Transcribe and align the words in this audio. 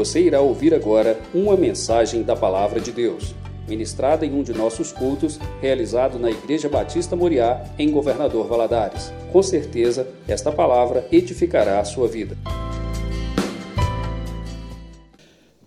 Você 0.00 0.18
irá 0.18 0.40
ouvir 0.40 0.72
agora 0.72 1.20
uma 1.34 1.58
mensagem 1.58 2.22
da 2.22 2.34
Palavra 2.34 2.80
de 2.80 2.90
Deus, 2.90 3.34
ministrada 3.68 4.24
em 4.24 4.32
um 4.32 4.42
de 4.42 4.54
nossos 4.54 4.92
cultos, 4.92 5.38
realizado 5.60 6.18
na 6.18 6.30
Igreja 6.30 6.70
Batista 6.70 7.14
Moriá, 7.14 7.62
em 7.78 7.90
Governador 7.90 8.48
Valadares. 8.48 9.12
Com 9.30 9.42
certeza, 9.42 10.08
esta 10.26 10.50
palavra 10.50 11.06
edificará 11.12 11.80
a 11.80 11.84
sua 11.84 12.08
vida. 12.08 12.34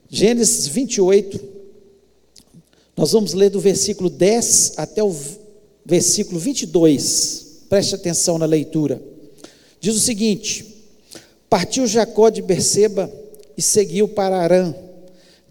Gênesis 0.09 0.65
28, 0.65 1.39
nós 2.97 3.11
vamos 3.11 3.35
ler 3.35 3.51
do 3.51 3.59
versículo 3.59 4.09
10 4.09 4.79
até 4.79 5.03
o 5.03 5.15
versículo 5.85 6.39
22. 6.39 7.65
Preste 7.69 7.93
atenção 7.93 8.39
na 8.39 8.47
leitura. 8.47 8.99
Diz 9.79 9.95
o 9.95 9.99
seguinte: 9.99 10.89
Partiu 11.47 11.85
Jacó 11.85 12.29
de 12.31 12.41
Berseba 12.41 13.21
e 13.57 13.61
seguiu 13.61 14.07
para 14.07 14.37
Arã. 14.37 14.73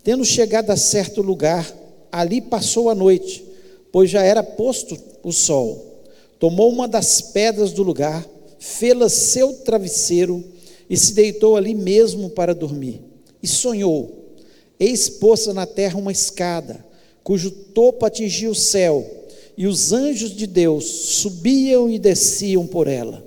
Tendo 0.03 0.25
chegado 0.25 0.71
a 0.71 0.77
certo 0.77 1.23
lugar, 1.23 1.73
ali 2.11 2.41
passou 2.41 2.91
a 2.91 2.95
noite, 2.95 3.45
pois 3.91 4.11
já 4.11 4.23
era 4.23 4.43
posto 4.43 4.99
o 5.23 5.33
sol. 5.33 6.03
Tomou 6.39 6.71
uma 6.71 6.89
das 6.89 7.21
pedras 7.21 7.73
do 7.73 7.83
lugar, 7.83 8.27
fê-la 8.59 9.09
seu 9.09 9.53
travesseiro 9.55 10.43
e 10.91 10.97
se 10.97 11.13
deitou 11.13 11.57
ali 11.57 11.75
mesmo 11.75 12.31
para 12.31 12.55
dormir. 12.55 13.01
E 13.43 13.47
sonhou: 13.47 14.35
eis 14.79 15.09
posta 15.09 15.55
na 15.55 15.67
terra 15.67 15.99
uma 15.99 16.13
escada, 16.13 16.85
cujo 17.23 17.51
topo 17.51 18.05
atingia 18.05 18.51
o 18.51 18.55
céu, 18.55 19.09
e 19.57 19.67
os 19.67 19.93
anjos 19.93 20.35
de 20.35 20.47
Deus 20.47 20.85
subiam 20.85 21.89
e 21.89 21.99
desciam 21.99 22.67
por 22.67 22.89
ela. 22.89 23.25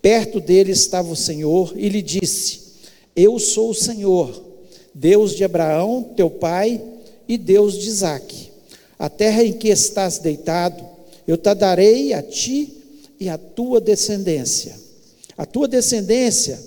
Perto 0.00 0.38
dele 0.38 0.70
estava 0.70 1.10
o 1.10 1.16
Senhor 1.16 1.72
e 1.76 1.88
lhe 1.88 2.02
disse: 2.02 2.63
Eu 3.16 3.38
sou 3.38 3.70
o 3.70 3.74
Senhor, 3.74 4.42
Deus 4.92 5.34
de 5.34 5.44
Abraão, 5.44 6.12
teu 6.16 6.28
pai, 6.28 6.80
e 7.28 7.36
Deus 7.36 7.74
de 7.74 7.88
Isaque. 7.88 8.50
A 8.98 9.08
terra 9.08 9.42
em 9.42 9.52
que 9.52 9.68
estás 9.68 10.18
deitado, 10.18 10.84
eu 11.26 11.36
te 11.36 11.54
darei 11.54 12.12
a 12.12 12.22
ti 12.22 12.72
e 13.18 13.28
a 13.28 13.38
tua 13.38 13.80
descendência. 13.80 14.76
A 15.36 15.44
tua 15.44 15.66
descendência 15.66 16.60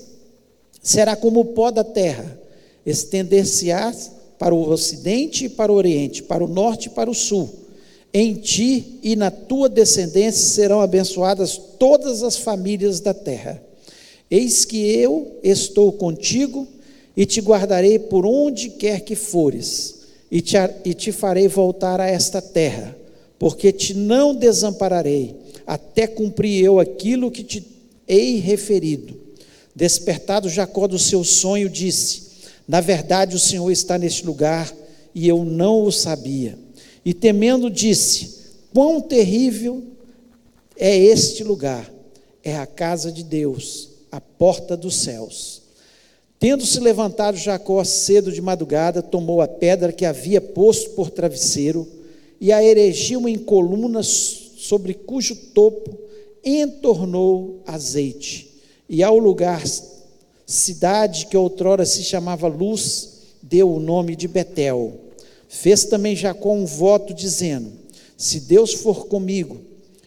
será 0.81 1.15
como 1.15 1.41
o 1.41 1.45
pó 1.45 1.71
da 1.71 1.83
terra, 1.83 2.39
estender-se-á 2.85 3.93
para 4.39 4.53
o 4.53 4.69
ocidente 4.69 5.45
e 5.45 5.49
para 5.49 5.71
o 5.71 5.75
oriente, 5.75 6.23
para 6.23 6.43
o 6.43 6.47
norte 6.47 6.87
e 6.87 6.91
para 6.91 7.09
o 7.09 7.15
sul. 7.15 7.49
Em 8.13 8.35
ti 8.35 8.99
e 9.03 9.15
na 9.15 9.29
tua 9.29 9.69
descendência 9.69 10.47
serão 10.47 10.81
abençoadas 10.81 11.57
todas 11.77 12.23
as 12.23 12.37
famílias 12.37 12.99
da 12.99 13.13
terra. 13.13 13.61
Eis 14.29 14.65
que 14.65 14.77
eu 14.77 15.39
estou 15.41 15.91
contigo 15.93 16.67
e 17.15 17.25
te 17.25 17.41
guardarei 17.41 17.97
por 17.97 18.25
onde 18.25 18.69
quer 18.69 19.01
que 19.01 19.15
fores, 19.15 19.95
e 20.29 20.41
te, 20.41 20.55
e 20.85 20.93
te 20.93 21.11
farei 21.11 21.47
voltar 21.47 21.99
a 21.99 22.07
esta 22.07 22.41
terra, 22.41 22.95
porque 23.39 23.71
te 23.71 23.93
não 23.93 24.35
desampararei, 24.35 25.35
até 25.65 26.05
cumprir 26.05 26.63
eu 26.63 26.79
aquilo 26.79 27.31
que 27.31 27.43
te 27.43 27.65
hei 28.07 28.37
referido. 28.37 29.15
Despertado 29.75 30.49
Jacó 30.49 30.87
do 30.87 30.97
seu 30.97 31.23
sonho, 31.23 31.69
disse: 31.69 32.23
Na 32.67 32.81
verdade, 32.81 33.35
o 33.35 33.39
Senhor 33.39 33.69
está 33.71 33.97
neste 33.97 34.25
lugar 34.25 34.73
e 35.13 35.27
eu 35.27 35.43
não 35.45 35.83
o 35.83 35.91
sabia. 35.91 36.57
E 37.05 37.13
temendo, 37.13 37.69
disse: 37.69 38.37
Quão 38.73 39.01
terrível 39.01 39.83
é 40.75 40.97
este 40.97 41.43
lugar! 41.43 41.91
É 42.43 42.55
a 42.55 42.65
casa 42.65 43.11
de 43.11 43.23
Deus, 43.23 43.89
a 44.17 44.19
porta 44.19 44.75
dos 44.75 44.95
céus. 44.95 45.61
Tendo 46.39 46.65
se 46.65 46.79
levantado 46.79 47.37
Jacó 47.37 47.83
cedo 47.83 48.31
de 48.31 48.41
madrugada, 48.41 48.99
tomou 48.99 49.41
a 49.41 49.47
pedra 49.47 49.93
que 49.93 50.05
havia 50.05 50.41
posto 50.41 50.89
por 50.91 51.11
travesseiro 51.11 51.87
e 52.41 52.51
a 52.51 52.63
erigiu 52.63 53.29
em 53.29 53.37
colunas 53.37 54.07
sobre 54.57 54.95
cujo 54.95 55.35
topo 55.35 55.95
entornou 56.43 57.61
azeite. 57.67 58.55
E 58.89 59.03
ao 59.03 59.19
lugar, 59.19 59.63
cidade 60.47 61.27
que 61.27 61.37
outrora 61.37 61.85
se 61.85 62.03
chamava 62.03 62.47
Luz, 62.47 63.19
deu 63.43 63.71
o 63.71 63.79
nome 63.79 64.15
de 64.15 64.27
Betel. 64.27 64.95
Fez 65.47 65.85
também 65.85 66.15
Jacó 66.15 66.53
um 66.53 66.65
voto 66.65 67.13
dizendo: 67.13 67.71
Se 68.17 68.39
Deus 68.39 68.73
for 68.73 69.05
comigo 69.05 69.61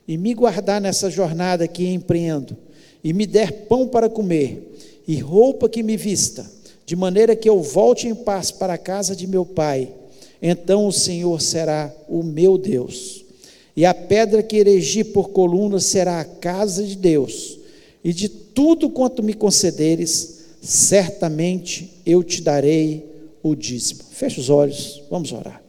e 0.06 0.18
me 0.18 0.34
guardar 0.34 0.80
nessa 0.80 1.08
jornada 1.08 1.68
que 1.68 1.86
empreendo, 1.86 2.56
e 3.02 3.12
me 3.12 3.26
der 3.26 3.66
pão 3.66 3.88
para 3.88 4.08
comer 4.08 4.70
e 5.06 5.18
roupa 5.18 5.68
que 5.68 5.82
me 5.82 5.96
vista, 5.96 6.48
de 6.86 6.94
maneira 6.94 7.34
que 7.34 7.48
eu 7.48 7.62
volte 7.62 8.08
em 8.08 8.14
paz 8.14 8.50
para 8.50 8.74
a 8.74 8.78
casa 8.78 9.14
de 9.16 9.26
meu 9.26 9.44
pai, 9.44 9.92
então 10.42 10.86
o 10.86 10.92
Senhor 10.92 11.40
será 11.40 11.92
o 12.08 12.22
meu 12.22 12.56
Deus. 12.56 13.24
E 13.76 13.84
a 13.84 13.94
pedra 13.94 14.42
que 14.42 14.56
erigi 14.56 15.04
por 15.04 15.30
coluna 15.30 15.80
será 15.80 16.20
a 16.20 16.24
casa 16.24 16.82
de 16.82 16.96
Deus, 16.96 17.58
e 18.02 18.12
de 18.12 18.28
tudo 18.28 18.90
quanto 18.90 19.22
me 19.22 19.34
concederes, 19.34 20.40
certamente 20.60 21.90
eu 22.04 22.22
te 22.22 22.42
darei 22.42 23.06
o 23.42 23.54
dízimo. 23.54 24.02
Feche 24.10 24.40
os 24.40 24.50
olhos, 24.50 25.02
vamos 25.10 25.32
orar. 25.32 25.62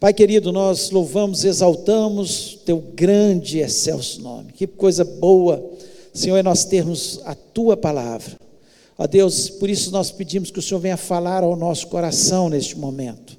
Pai 0.00 0.14
querido, 0.14 0.50
nós 0.50 0.90
louvamos, 0.90 1.44
exaltamos 1.44 2.58
teu 2.64 2.78
grande 2.94 3.58
e 3.58 3.60
excelso 3.60 4.22
nome. 4.22 4.50
Que 4.52 4.66
coisa 4.66 5.04
boa, 5.04 5.62
Senhor, 6.20 6.36
é 6.36 6.42
nós 6.42 6.64
termos 6.64 7.20
a 7.24 7.34
tua 7.34 7.76
palavra. 7.76 8.38
Ó 8.98 9.06
Deus, 9.06 9.48
por 9.48 9.70
isso 9.70 9.90
nós 9.90 10.10
pedimos 10.10 10.50
que 10.50 10.58
o 10.58 10.62
Senhor 10.62 10.80
venha 10.80 10.96
falar 10.96 11.42
ao 11.42 11.56
nosso 11.56 11.86
coração 11.86 12.48
neste 12.48 12.78
momento. 12.78 13.38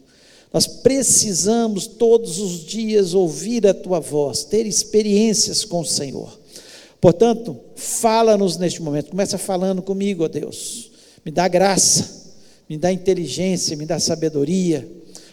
Nós 0.54 0.68
precisamos 0.68 1.88
todos 1.88 2.40
os 2.40 2.66
dias 2.66 3.14
ouvir 3.14 3.66
a 3.66 3.74
tua 3.74 4.00
voz, 4.00 4.44
ter 4.44 4.66
experiências 4.66 5.64
com 5.64 5.82
o 5.82 5.86
Senhor. 5.86 6.40
Portanto, 7.00 7.58
fala-nos 7.76 8.58
neste 8.58 8.82
momento. 8.82 9.12
Começa 9.12 9.38
falando 9.38 9.82
comigo, 9.82 10.26
ó 10.26 10.28
Deus. 10.28 10.92
Me 11.24 11.32
dá 11.32 11.48
graça 11.48 12.22
me 12.72 12.78
dá 12.78 12.90
inteligência, 12.90 13.76
me 13.76 13.86
dá 13.86 14.00
sabedoria, 14.00 14.90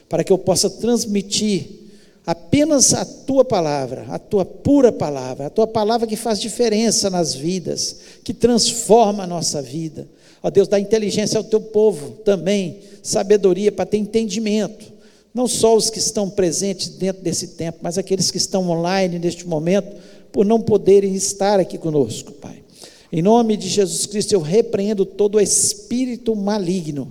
para 0.09 0.25
que 0.25 0.32
eu 0.32 0.38
possa 0.38 0.69
transmitir 0.69 1.88
apenas 2.28 2.93
a 2.93 3.06
tua 3.06 3.43
palavra, 3.43 4.05
a 4.11 4.19
tua 4.19 4.44
pura 4.44 4.93
palavra, 4.93 5.47
a 5.47 5.50
tua 5.50 5.66
palavra 5.66 6.06
que 6.06 6.15
faz 6.15 6.39
diferença 6.39 7.09
nas 7.09 7.34
vidas, 7.34 7.97
que 8.22 8.34
transforma 8.34 9.25
a 9.25 9.27
nossa 9.27 9.62
vida. 9.62 10.06
Ó 10.43 10.50
Deus, 10.50 10.69
dá 10.69 10.78
inteligência 10.78 11.39
ao 11.39 11.44
teu 11.44 11.59
povo 11.59 12.11
também, 12.27 12.81
sabedoria 13.03 13.72
para 13.72 13.87
ter 13.87 13.97
entendimento. 13.97 14.93
Não 15.33 15.49
só 15.49 15.75
os 15.75 15.89
que 15.89 15.99
estão 15.99 16.28
presentes 16.28 16.91
dentro 16.91 17.22
desse 17.22 17.49
tempo, 17.49 17.78
mas 17.81 17.97
aqueles 17.97 18.31
que 18.31 18.37
estão 18.37 18.69
online 18.69 19.19
neste 19.19 19.49
momento, 19.49 19.97
por 20.31 20.45
não 20.45 20.60
poderem 20.60 21.15
estar 21.15 21.59
aqui 21.59 21.78
conosco, 21.78 22.33
Pai. 22.33 22.62
Em 23.10 23.22
nome 23.22 23.56
de 23.56 23.71
Jesus 23.71 24.05
Cristo, 24.05 24.34
eu 24.34 24.43
repreendo 24.43 25.06
todo 25.06 25.41
espírito 25.41 26.37
maligno 26.37 27.10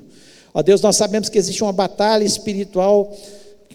Ó 0.58 0.64
Deus, 0.64 0.82
nós 0.82 0.96
sabemos 0.96 1.30
que 1.30 1.38
existe 1.38 1.62
uma 1.62 1.72
batalha 1.72 2.24
espiritual 2.24 3.16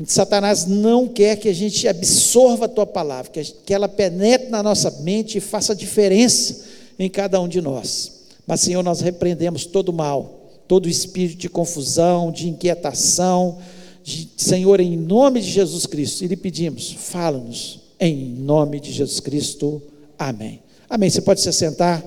Satanás 0.06 0.66
não 0.66 1.06
quer 1.06 1.36
que 1.36 1.48
a 1.48 1.52
gente 1.52 1.86
absorva 1.86 2.64
a 2.64 2.68
tua 2.68 2.86
palavra, 2.86 3.30
que 3.30 3.74
ela 3.74 3.88
penetre 3.88 4.48
na 4.48 4.62
nossa 4.62 4.90
mente 5.02 5.38
e 5.38 5.40
faça 5.40 5.74
diferença 5.74 6.64
em 6.98 7.08
cada 7.10 7.40
um 7.40 7.48
de 7.48 7.60
nós. 7.60 8.22
Mas, 8.46 8.60
Senhor, 8.60 8.82
nós 8.82 9.00
repreendemos 9.00 9.66
todo 9.66 9.92
mal, 9.92 10.50
todo 10.66 10.88
espírito 10.88 11.38
de 11.38 11.48
confusão, 11.48 12.32
de 12.32 12.48
inquietação, 12.48 13.58
de, 14.02 14.28
Senhor, 14.36 14.80
em 14.80 14.96
nome 14.96 15.40
de 15.40 15.50
Jesus 15.50 15.86
Cristo, 15.86 16.24
e 16.24 16.26
lhe 16.26 16.36
pedimos, 16.36 16.92
fala-nos, 16.92 17.80
em 18.00 18.16
nome 18.16 18.80
de 18.80 18.90
Jesus 18.90 19.20
Cristo. 19.20 19.80
Amém. 20.18 20.60
Amém. 20.88 21.08
Você 21.08 21.20
pode 21.20 21.40
se 21.40 21.52
sentar. 21.52 22.02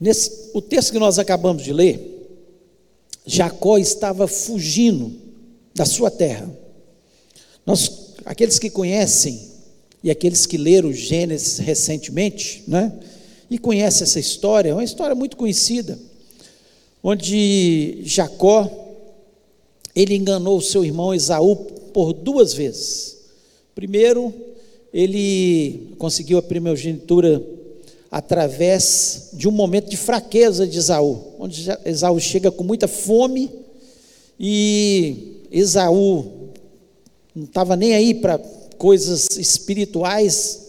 Nesse, 0.00 0.50
o 0.54 0.62
texto 0.62 0.92
que 0.92 0.98
nós 0.98 1.18
acabamos 1.18 1.62
de 1.62 1.72
ler, 1.72 2.18
Jacó 3.26 3.76
estava 3.78 4.26
fugindo 4.26 5.12
da 5.74 5.84
sua 5.84 6.10
terra. 6.10 6.50
Nós, 7.66 8.14
aqueles 8.24 8.58
que 8.58 8.70
conhecem 8.70 9.48
e 10.02 10.10
aqueles 10.10 10.46
que 10.46 10.56
leram 10.56 10.92
Gênesis 10.92 11.58
recentemente, 11.58 12.62
né, 12.66 12.92
e 13.50 13.58
conhecem 13.58 14.04
essa 14.04 14.20
história, 14.20 14.70
é 14.70 14.74
uma 14.74 14.84
história 14.84 15.14
muito 15.14 15.36
conhecida, 15.36 15.98
onde 17.02 18.00
Jacó 18.04 18.70
ele 19.94 20.14
enganou 20.14 20.58
o 20.58 20.62
seu 20.62 20.84
irmão 20.84 21.12
Esaú 21.12 21.56
por 21.92 22.12
duas 22.12 22.54
vezes. 22.54 23.18
Primeiro, 23.74 24.32
ele 24.92 25.94
conseguiu 25.98 26.38
a 26.38 26.42
primogenitura 26.42 27.42
através 28.10 29.30
de 29.34 29.48
um 29.48 29.52
momento 29.52 29.90
de 29.90 29.96
fraqueza 29.96 30.66
de 30.66 30.78
Esaú, 30.78 31.34
onde 31.38 31.68
Esaú 31.84 32.18
chega 32.18 32.50
com 32.50 32.64
muita 32.64 32.88
fome 32.88 33.50
e 34.40 35.42
Esaú 35.50 36.50
não 37.34 37.44
estava 37.44 37.76
nem 37.76 37.94
aí 37.94 38.14
para 38.14 38.38
coisas 38.78 39.28
espirituais 39.36 40.66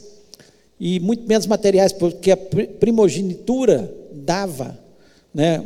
e 0.80 1.00
muito 1.00 1.28
menos 1.28 1.46
materiais, 1.46 1.92
porque 1.92 2.32
a 2.32 2.38
primogenitura 2.38 3.94
dava 4.12 4.78
né, 5.34 5.64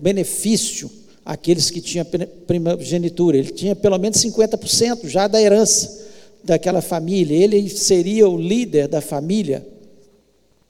benefício 0.00 0.90
àqueles 1.24 1.70
que 1.70 1.80
tinham 1.80 2.06
primogenitura. 2.46 3.36
Ele 3.36 3.50
tinha 3.50 3.76
pelo 3.76 3.98
menos 3.98 4.18
50% 4.18 5.06
já 5.06 5.28
da 5.28 5.40
herança 5.40 6.06
daquela 6.42 6.80
família. 6.80 7.36
Ele 7.36 7.68
seria 7.68 8.28
o 8.28 8.36
líder 8.36 8.88
da 8.88 9.00
família 9.00 9.64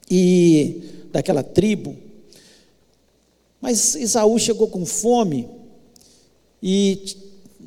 e 0.09 0.81
daquela 1.11 1.43
tribo. 1.43 1.95
Mas 3.61 3.95
Isaú 3.95 4.37
chegou 4.39 4.67
com 4.67 4.85
fome 4.85 5.47
e 6.61 7.15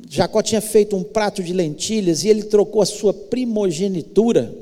Jacó 0.09 0.41
tinha 0.41 0.61
feito 0.61 0.95
um 0.95 1.03
prato 1.03 1.43
de 1.43 1.53
lentilhas 1.53 2.23
e 2.23 2.29
ele 2.29 2.43
trocou 2.43 2.81
a 2.81 2.85
sua 2.85 3.13
primogenitura 3.13 4.53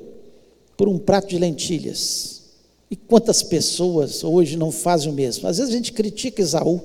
por 0.76 0.88
um 0.88 0.98
prato 0.98 1.28
de 1.30 1.38
lentilhas. 1.38 2.42
E 2.92 2.96
quantas 2.96 3.44
pessoas 3.44 4.24
hoje 4.24 4.58
não 4.58 4.72
fazem 4.72 5.12
o 5.12 5.14
mesmo? 5.14 5.48
Às 5.48 5.58
vezes 5.58 5.72
a 5.72 5.76
gente 5.76 5.94
critica 5.94 6.42
Esaú, 6.42 6.82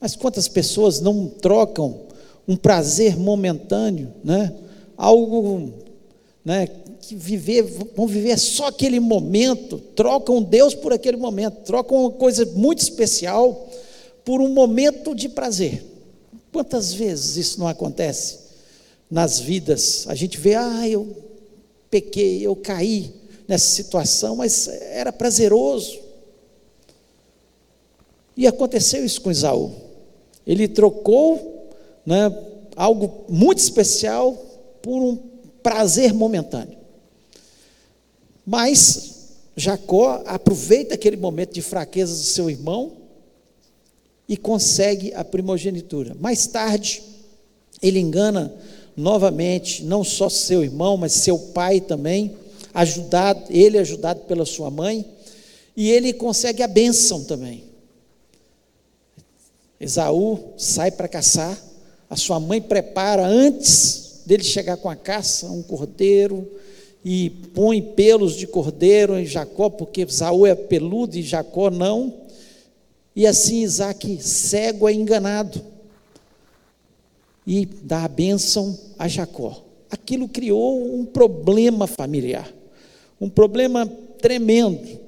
mas 0.00 0.14
quantas 0.14 0.46
pessoas 0.46 1.00
não 1.00 1.26
trocam 1.26 2.00
um 2.46 2.56
prazer 2.56 3.16
momentâneo, 3.16 4.12
né? 4.22 4.52
algo 4.96 5.72
né, 6.44 6.66
que 7.00 7.16
viver, 7.16 7.62
vão 7.62 8.06
viver 8.06 8.38
só 8.38 8.66
aquele 8.66 9.00
momento, 9.00 9.78
trocam 9.78 10.42
Deus 10.42 10.74
por 10.74 10.92
aquele 10.92 11.16
momento, 11.16 11.62
trocam 11.64 12.02
uma 12.02 12.10
coisa 12.10 12.44
muito 12.46 12.80
especial 12.80 13.68
por 14.24 14.40
um 14.40 14.48
momento 14.48 15.14
de 15.14 15.28
prazer. 15.28 15.82
Quantas 16.52 16.92
vezes 16.92 17.36
isso 17.36 17.58
não 17.58 17.66
acontece 17.66 18.40
nas 19.10 19.40
vidas? 19.40 20.04
A 20.06 20.14
gente 20.14 20.38
vê, 20.38 20.54
ah, 20.54 20.88
eu 20.88 21.16
pequei, 21.90 22.46
eu 22.46 22.54
caí 22.54 23.12
nessa 23.48 23.70
situação, 23.70 24.36
mas 24.36 24.68
era 24.68 25.12
prazeroso. 25.12 25.98
E 28.36 28.46
aconteceu 28.46 29.04
isso 29.04 29.20
com 29.20 29.30
Isaú. 29.30 29.72
Ele 30.46 30.68
trocou 30.68 31.70
né, 32.04 32.30
algo 32.76 33.24
muito 33.28 33.58
especial 33.58 34.32
por 34.82 35.00
um 35.00 35.33
prazer 35.64 36.12
momentâneo. 36.12 36.76
Mas 38.46 39.30
Jacó 39.56 40.22
aproveita 40.26 40.94
aquele 40.94 41.16
momento 41.16 41.54
de 41.54 41.62
fraqueza 41.62 42.12
do 42.14 42.22
seu 42.22 42.50
irmão 42.50 42.92
e 44.28 44.36
consegue 44.36 45.14
a 45.14 45.24
primogenitura. 45.24 46.14
Mais 46.20 46.46
tarde, 46.46 47.02
ele 47.80 47.98
engana 47.98 48.54
novamente, 48.94 49.82
não 49.82 50.04
só 50.04 50.28
seu 50.28 50.62
irmão, 50.62 50.98
mas 50.98 51.12
seu 51.12 51.38
pai 51.38 51.80
também, 51.80 52.36
ajudado, 52.74 53.44
ele 53.48 53.78
ajudado 53.78 54.20
pela 54.20 54.44
sua 54.44 54.70
mãe, 54.70 55.04
e 55.74 55.90
ele 55.90 56.12
consegue 56.12 56.62
a 56.62 56.68
bênção 56.68 57.24
também. 57.24 57.64
Esaú 59.80 60.52
sai 60.58 60.90
para 60.90 61.08
caçar, 61.08 61.58
a 62.08 62.16
sua 62.16 62.38
mãe 62.38 62.60
prepara 62.60 63.26
antes 63.26 64.03
dele 64.26 64.42
chegar 64.42 64.76
com 64.76 64.88
a 64.88 64.96
caça 64.96 65.46
um 65.46 65.62
cordeiro 65.62 66.48
e 67.04 67.30
põe 67.54 67.82
pelos 67.82 68.34
de 68.34 68.46
cordeiro 68.46 69.18
em 69.18 69.26
Jacó, 69.26 69.68
porque 69.68 70.02
Esaú 70.02 70.46
é 70.46 70.54
peludo 70.54 71.16
e 71.16 71.22
Jacó 71.22 71.70
não. 71.70 72.14
E 73.14 73.26
assim 73.26 73.62
Isaac 73.62 74.20
cego 74.22 74.88
é 74.88 74.92
enganado 74.92 75.60
e 77.46 77.66
dá 77.66 78.04
a 78.04 78.08
bênção 78.08 78.76
a 78.98 79.06
Jacó. 79.06 79.62
Aquilo 79.90 80.28
criou 80.28 80.98
um 80.98 81.04
problema 81.04 81.86
familiar, 81.86 82.52
um 83.20 83.28
problema 83.28 83.86
tremendo, 84.20 84.98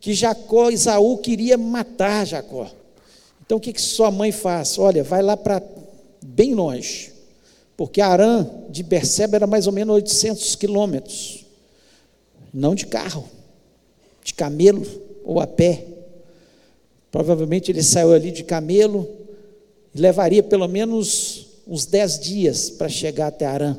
que 0.00 0.14
Jacó, 0.14 0.70
Isaú 0.70 1.18
queria 1.18 1.56
matar 1.56 2.26
Jacó. 2.26 2.68
Então 3.44 3.58
o 3.58 3.60
que, 3.60 3.72
que 3.72 3.80
sua 3.80 4.10
mãe 4.10 4.32
faz? 4.32 4.78
Olha, 4.78 5.04
vai 5.04 5.22
lá 5.22 5.36
para 5.36 5.62
bem 6.24 6.54
longe, 6.54 7.11
porque 7.82 8.00
Arã 8.00 8.48
de 8.70 8.80
Berseba 8.80 9.34
era 9.34 9.44
mais 9.44 9.66
ou 9.66 9.72
menos 9.72 9.92
800 9.96 10.54
quilômetros, 10.54 11.44
não 12.54 12.76
de 12.76 12.86
carro, 12.86 13.28
de 14.22 14.32
camelo 14.34 14.86
ou 15.24 15.40
a 15.40 15.48
pé. 15.48 15.84
Provavelmente 17.10 17.72
ele 17.72 17.82
saiu 17.82 18.12
ali 18.12 18.30
de 18.30 18.44
camelo 18.44 19.08
e 19.92 20.00
levaria 20.00 20.44
pelo 20.44 20.68
menos 20.68 21.48
uns 21.66 21.84
dez 21.84 22.20
dias 22.20 22.70
para 22.70 22.88
chegar 22.88 23.26
até 23.26 23.46
Arã, 23.46 23.76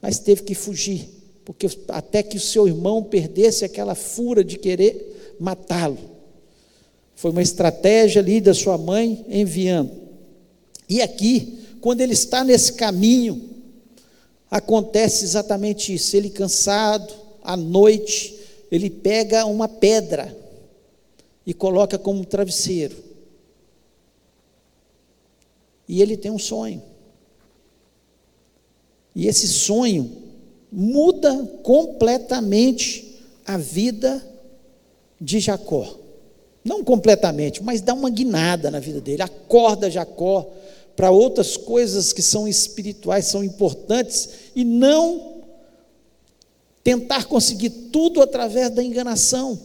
mas 0.00 0.20
teve 0.20 0.44
que 0.44 0.54
fugir, 0.54 1.08
porque 1.44 1.66
até 1.88 2.22
que 2.22 2.36
o 2.36 2.40
seu 2.40 2.68
irmão 2.68 3.02
perdesse 3.02 3.64
aquela 3.64 3.96
fura 3.96 4.44
de 4.44 4.56
querer 4.56 5.34
matá-lo. 5.40 5.98
Foi 7.16 7.32
uma 7.32 7.42
estratégia 7.42 8.22
ali 8.22 8.40
da 8.40 8.54
sua 8.54 8.78
mãe 8.78 9.26
enviando. 9.28 9.90
E 10.88 11.02
aqui, 11.02 11.58
quando 11.82 12.00
ele 12.00 12.12
está 12.12 12.44
nesse 12.44 12.74
caminho, 12.74 13.50
acontece 14.48 15.24
exatamente 15.24 15.92
isso. 15.92 16.16
Ele 16.16 16.30
cansado, 16.30 17.12
à 17.42 17.56
noite, 17.56 18.38
ele 18.70 18.88
pega 18.88 19.44
uma 19.46 19.68
pedra 19.68 20.34
e 21.44 21.52
coloca 21.52 21.98
como 21.98 22.24
travesseiro. 22.24 22.96
E 25.88 26.00
ele 26.00 26.16
tem 26.16 26.30
um 26.30 26.38
sonho. 26.38 26.80
E 29.12 29.26
esse 29.26 29.48
sonho 29.48 30.08
muda 30.70 31.44
completamente 31.64 33.18
a 33.44 33.56
vida 33.58 34.24
de 35.20 35.40
Jacó. 35.40 35.98
Não 36.64 36.84
completamente, 36.84 37.60
mas 37.60 37.80
dá 37.80 37.92
uma 37.92 38.08
guinada 38.08 38.70
na 38.70 38.78
vida 38.78 39.00
dele. 39.00 39.22
Acorda 39.22 39.90
Jacó 39.90 40.48
para 41.02 41.10
outras 41.10 41.56
coisas 41.56 42.12
que 42.12 42.22
são 42.22 42.46
espirituais, 42.46 43.26
são 43.26 43.42
importantes, 43.42 44.28
e 44.54 44.62
não 44.64 45.42
tentar 46.84 47.24
conseguir 47.24 47.70
tudo 47.90 48.22
através 48.22 48.70
da 48.70 48.84
enganação 48.84 49.58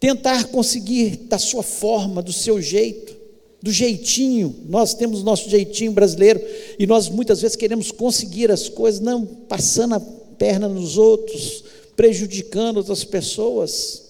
tentar 0.00 0.46
conseguir 0.46 1.18
da 1.28 1.38
sua 1.38 1.62
forma, 1.62 2.20
do 2.20 2.32
seu 2.32 2.60
jeito, 2.60 3.14
do 3.62 3.70
jeitinho. 3.70 4.56
Nós 4.68 4.92
temos 4.92 5.22
nosso 5.22 5.48
jeitinho 5.48 5.92
brasileiro 5.92 6.44
e 6.76 6.84
nós 6.84 7.08
muitas 7.08 7.40
vezes 7.40 7.56
queremos 7.56 7.92
conseguir 7.92 8.50
as 8.50 8.68
coisas, 8.68 9.00
não 9.00 9.24
passando 9.24 9.94
a 9.94 10.00
perna 10.00 10.68
nos 10.68 10.98
outros, 10.98 11.62
prejudicando 11.94 12.78
outras 12.78 13.04
pessoas. 13.04 14.02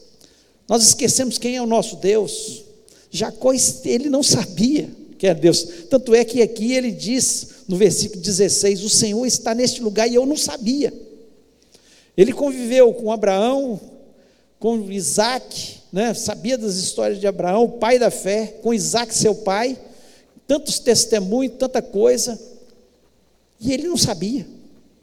Nós 0.66 0.82
esquecemos 0.86 1.36
quem 1.36 1.56
é 1.56 1.60
o 1.60 1.66
nosso 1.66 1.96
Deus. 1.96 2.62
Jacó, 3.10 3.52
ele 3.84 4.08
não 4.08 4.22
sabia 4.22 4.98
que 5.20 5.26
era 5.26 5.38
Deus. 5.38 5.62
Tanto 5.90 6.14
é 6.14 6.24
que 6.24 6.40
aqui 6.40 6.72
ele 6.72 6.90
diz, 6.90 7.48
no 7.68 7.76
versículo 7.76 8.22
16: 8.22 8.82
O 8.82 8.88
Senhor 8.88 9.26
está 9.26 9.54
neste 9.54 9.82
lugar 9.82 10.08
e 10.08 10.14
eu 10.14 10.24
não 10.24 10.34
sabia. 10.34 10.94
Ele 12.16 12.32
conviveu 12.32 12.94
com 12.94 13.12
Abraão, 13.12 13.78
com 14.58 14.90
Isaac, 14.90 15.76
né, 15.92 16.14
sabia 16.14 16.56
das 16.56 16.76
histórias 16.76 17.20
de 17.20 17.26
Abraão, 17.26 17.68
pai 17.68 17.98
da 17.98 18.10
fé, 18.10 18.46
com 18.62 18.72
Isaac, 18.72 19.14
seu 19.14 19.34
pai, 19.34 19.78
tantos 20.46 20.78
testemunhos, 20.78 21.56
tanta 21.58 21.82
coisa, 21.82 22.40
e 23.60 23.74
ele 23.74 23.88
não 23.88 23.98
sabia. 23.98 24.46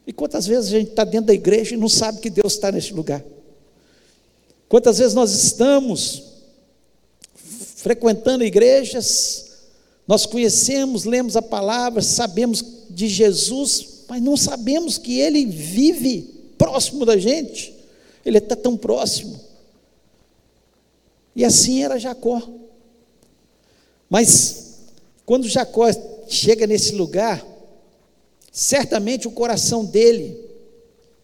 E 0.04 0.12
quantas 0.12 0.48
vezes 0.48 0.66
a 0.66 0.78
gente 0.78 0.90
está 0.90 1.04
dentro 1.04 1.28
da 1.28 1.34
igreja 1.34 1.76
e 1.76 1.78
não 1.78 1.88
sabe 1.88 2.18
que 2.18 2.28
Deus 2.28 2.54
está 2.54 2.72
neste 2.72 2.92
lugar? 2.92 3.24
Quantas 4.68 4.98
vezes 4.98 5.14
nós 5.14 5.30
estamos 5.30 6.24
frequentando 7.76 8.42
igrejas, 8.42 9.47
nós 10.08 10.24
conhecemos, 10.24 11.04
lemos 11.04 11.36
a 11.36 11.42
palavra, 11.42 12.00
sabemos 12.00 12.64
de 12.88 13.06
Jesus, 13.06 14.04
mas 14.08 14.22
não 14.22 14.38
sabemos 14.38 14.96
que 14.96 15.20
Ele 15.20 15.44
vive 15.44 16.22
próximo 16.56 17.04
da 17.04 17.18
gente, 17.18 17.74
Ele 18.24 18.38
está 18.38 18.56
tão 18.56 18.74
próximo. 18.74 19.38
E 21.36 21.44
assim 21.44 21.84
era 21.84 21.98
Jacó. 21.98 22.42
Mas 24.08 24.78
quando 25.26 25.46
Jacó 25.46 25.84
chega 26.26 26.66
nesse 26.66 26.92
lugar, 26.92 27.46
certamente 28.50 29.28
o 29.28 29.32
coração 29.32 29.84
dele 29.84 30.40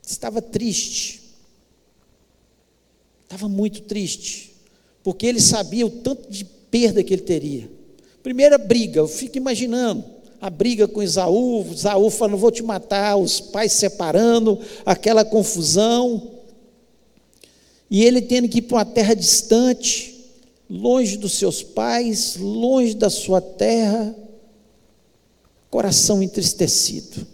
estava 0.06 0.42
triste. 0.42 1.22
Estava 3.22 3.48
muito 3.48 3.80
triste, 3.80 4.54
porque 5.02 5.24
ele 5.24 5.40
sabia 5.40 5.86
o 5.86 5.90
tanto 5.90 6.30
de 6.30 6.44
perda 6.44 7.02
que 7.02 7.14
ele 7.14 7.22
teria. 7.22 7.83
Primeira 8.24 8.56
briga, 8.56 9.00
eu 9.00 9.06
fico 9.06 9.36
imaginando 9.36 10.02
a 10.40 10.48
briga 10.48 10.88
com 10.88 11.02
Isaú, 11.02 11.62
Isaú 11.70 12.08
falando, 12.08 12.38
vou 12.38 12.50
te 12.50 12.62
matar, 12.62 13.18
os 13.18 13.38
pais 13.38 13.70
separando, 13.74 14.58
aquela 14.86 15.26
confusão 15.26 16.30
e 17.90 18.02
ele 18.02 18.22
tendo 18.22 18.48
que 18.48 18.60
ir 18.60 18.62
para 18.62 18.78
uma 18.78 18.84
terra 18.86 19.12
distante, 19.12 20.24
longe 20.70 21.18
dos 21.18 21.32
seus 21.34 21.62
pais, 21.62 22.36
longe 22.36 22.94
da 22.94 23.10
sua 23.10 23.42
terra, 23.42 24.16
coração 25.70 26.22
entristecido. 26.22 27.26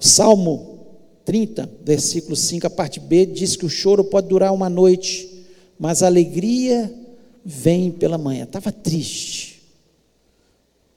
Salmo 0.00 0.78
30, 1.26 1.70
versículo 1.84 2.34
5, 2.34 2.66
a 2.66 2.70
parte 2.70 3.00
B, 3.00 3.26
diz 3.26 3.54
que 3.54 3.66
o 3.66 3.70
choro 3.70 4.02
pode 4.02 4.28
durar 4.28 4.50
uma 4.50 4.70
noite, 4.70 5.44
mas 5.78 6.02
a 6.02 6.06
alegria 6.06 7.03
vem 7.44 7.90
pela 7.90 8.16
manhã. 8.16 8.44
Estava 8.44 8.72
triste, 8.72 9.62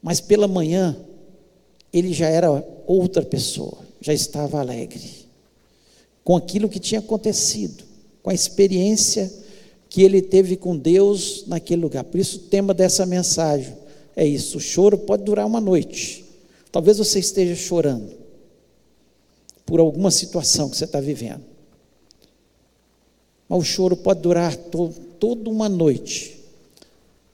mas 0.01 0.21
pela 0.21 0.47
manhã 0.47 0.95
ele 1.91 2.13
já 2.13 2.27
era 2.27 2.51
outra 2.85 3.23
pessoa, 3.23 3.79
já 4.01 4.13
estava 4.13 4.59
alegre 4.59 5.27
com 6.27 6.35
aquilo 6.35 6.67
que 6.67 6.77
tinha 6.77 6.99
acontecido, 6.99 7.85
com 8.21 8.29
a 8.29 8.33
experiência 8.33 9.31
que 9.89 10.03
ele 10.03 10.21
teve 10.21 10.57
com 10.57 10.75
Deus 10.75 11.45
naquele 11.47 11.81
lugar. 11.81 12.03
Por 12.03 12.19
isso, 12.19 12.35
o 12.35 12.41
tema 12.41 12.73
dessa 12.73 13.05
mensagem 13.05 13.73
é 14.13 14.27
isso: 14.27 14.57
o 14.57 14.59
choro 14.59 14.97
pode 14.97 15.23
durar 15.23 15.45
uma 15.45 15.61
noite. 15.61 16.25
Talvez 16.69 16.97
você 16.97 17.19
esteja 17.19 17.55
chorando 17.55 18.11
por 19.65 19.79
alguma 19.79 20.11
situação 20.11 20.69
que 20.69 20.75
você 20.75 20.83
está 20.83 20.99
vivendo. 20.99 21.45
Mas 23.47 23.59
o 23.59 23.63
choro 23.63 23.95
pode 23.95 24.19
durar 24.19 24.53
to, 24.53 24.93
toda 25.17 25.49
uma 25.49 25.69
noite. 25.69 26.36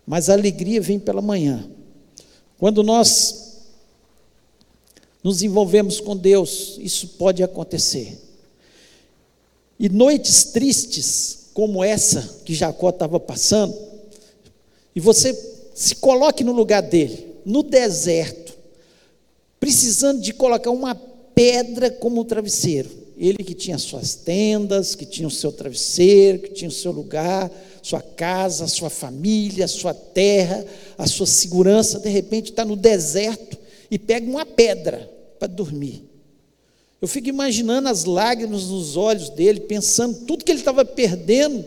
Mas 0.06 0.30
a 0.30 0.34
alegria 0.34 0.82
vem 0.82 1.00
pela 1.00 1.22
manhã. 1.22 1.70
Quando 2.58 2.84
nós 2.84 3.44
nos 5.24 5.42
envolvemos 5.42 6.00
com 6.00 6.16
Deus, 6.16 6.78
isso 6.80 7.10
pode 7.10 7.42
acontecer. 7.42 8.18
E 9.80 9.88
noites 9.90 10.46
tristes, 10.46 11.50
como 11.54 11.84
essa 11.84 12.42
que 12.44 12.54
Jacó 12.54 12.90
estava 12.90 13.20
passando, 13.20 13.76
e 14.96 15.00
você 15.00 15.34
se 15.74 15.96
coloque 15.96 16.44
no 16.44 16.52
lugar 16.52 16.82
dele, 16.82 17.28
no 17.46 17.64
deserto, 17.64 18.54
precisando 19.60 20.22
de 20.22 20.34
colocar 20.34 20.72
uma 20.72 20.94
pedra 20.94 21.90
como 21.90 22.26
travesseiro. 22.26 22.90
Ele 23.18 23.44
que 23.44 23.54
tinha 23.54 23.78
suas 23.78 24.16
tendas, 24.16 24.96
que 24.96 25.06
tinha 25.06 25.28
o 25.28 25.32
seu 25.32 25.52
travesseiro, 25.52 26.40
que 26.40 26.50
tinha 26.50 26.70
o 26.70 26.72
seu 26.72 26.92
lugar, 26.92 27.50
sua 27.84 28.02
casa, 28.02 28.66
sua 28.66 28.90
família, 28.90 29.68
sua 29.68 29.94
terra, 29.94 30.66
a 30.98 31.06
sua 31.06 31.28
segurança, 31.28 32.00
de 32.00 32.10
repente 32.10 32.50
está 32.50 32.64
no 32.64 32.78
deserto 32.78 33.58
e 33.92 34.00
pega 34.00 34.26
uma 34.26 34.46
pedra 34.46 35.12
para 35.38 35.50
dormir. 35.50 36.10
Eu 37.02 37.10
fico 37.10 37.28
imaginando 37.28 37.90
as 37.90 38.06
lágrimas 38.06 38.64
nos 38.68 38.96
olhos 38.96 39.30
dele, 39.30 39.60
pensando 39.60 40.26
tudo 40.26 40.46
que 40.46 40.52
ele 40.54 40.60
estava 40.60 40.86
perdendo 40.86 41.66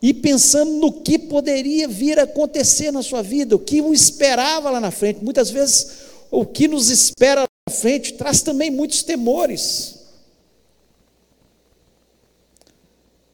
e 0.00 0.14
pensando 0.14 0.72
no 0.72 0.90
que 0.90 1.18
poderia 1.18 1.86
vir 1.86 2.18
a 2.18 2.22
acontecer 2.22 2.90
na 2.90 3.02
sua 3.02 3.20
vida, 3.20 3.54
o 3.54 3.58
que 3.58 3.82
o 3.82 3.92
esperava 3.92 4.70
lá 4.70 4.80
na 4.80 4.90
frente. 4.90 5.22
Muitas 5.22 5.50
vezes, 5.50 5.88
o 6.30 6.46
que 6.46 6.66
nos 6.66 6.88
espera 6.88 7.42
lá 7.42 7.46
na 7.68 7.74
frente 7.74 8.14
traz 8.14 8.40
também 8.40 8.70
muitos 8.70 9.02
temores. 9.02 9.98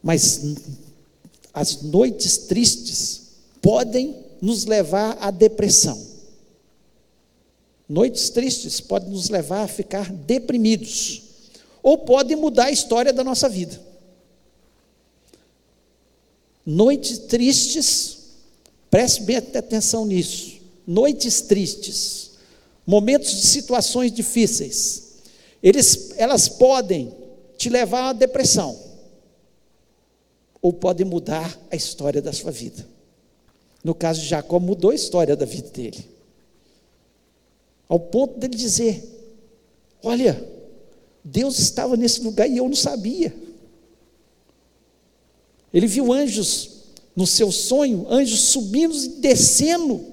Mas 0.03 0.41
as 1.53 1.83
noites 1.83 2.37
tristes 2.39 3.23
podem 3.61 4.17
nos 4.41 4.65
levar 4.65 5.17
à 5.21 5.31
depressão. 5.31 6.11
Noites 7.89 8.31
tristes 8.31 8.81
podem 8.81 9.11
nos 9.11 9.29
levar 9.29 9.65
a 9.65 9.69
ficar 9.69 10.13
deprimidos, 10.13 11.23
ou 11.83 11.99
podem 11.99 12.37
mudar 12.37 12.67
a 12.67 12.71
história 12.71 13.13
da 13.13 13.25
nossa 13.25 13.49
vida. 13.49 13.81
Noites 16.65 17.19
tristes, 17.19 18.19
preste 18.91 19.23
bem 19.23 19.37
atenção 19.37 20.07
nisso. 20.07 20.61
Noites 20.87 21.41
tristes, 21.41 22.31
momentos 22.87 23.31
de 23.31 23.47
situações 23.47 24.13
difíceis, 24.13 25.11
eles, 25.63 26.13
elas 26.17 26.49
podem 26.49 27.13
te 27.57 27.69
levar 27.69 28.11
à 28.11 28.13
depressão, 28.13 28.79
ou 30.61 30.73
podem 30.73 31.07
mudar 31.07 31.59
a 31.71 31.77
história 31.77 32.21
da 32.21 32.33
sua 32.33 32.51
vida. 32.51 32.87
No 33.83 33.95
caso 33.95 34.21
de 34.21 34.29
Jacó, 34.29 34.59
mudou 34.59 34.91
a 34.91 34.95
história 34.95 35.35
da 35.35 35.47
vida 35.47 35.71
dele 35.71 36.11
ao 37.91 37.99
ponto 37.99 38.39
dele 38.39 38.55
dizer: 38.55 39.03
Olha, 40.01 40.49
Deus 41.25 41.59
estava 41.59 41.97
nesse 41.97 42.21
lugar 42.21 42.49
e 42.49 42.57
eu 42.57 42.69
não 42.69 42.77
sabia. 42.77 43.35
Ele 45.75 45.89
viu 45.89 46.13
anjos 46.13 46.71
no 47.17 47.27
seu 47.27 47.51
sonho, 47.51 48.07
anjos 48.09 48.41
subindo 48.43 48.97
e 48.97 49.09
descendo. 49.09 50.05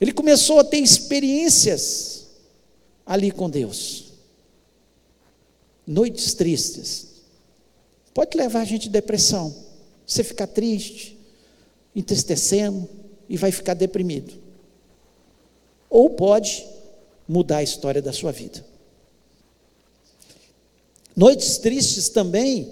Ele 0.00 0.12
começou 0.12 0.58
a 0.58 0.64
ter 0.64 0.78
experiências 0.78 2.26
ali 3.04 3.30
com 3.30 3.50
Deus. 3.50 4.06
Noites 5.86 6.32
tristes. 6.32 7.05
Pode 8.16 8.34
levar 8.34 8.60
a 8.60 8.64
gente 8.64 8.88
à 8.88 8.90
depressão. 8.90 9.54
Você 10.06 10.24
ficar 10.24 10.46
triste, 10.46 11.18
entristecendo 11.94 12.88
e 13.28 13.36
vai 13.36 13.52
ficar 13.52 13.74
deprimido 13.74 14.46
ou 15.90 16.10
pode 16.10 16.66
mudar 17.28 17.58
a 17.58 17.62
história 17.62 18.02
da 18.02 18.12
sua 18.12 18.32
vida. 18.32 18.64
Noites 21.14 21.58
tristes 21.58 22.08
também, 22.08 22.70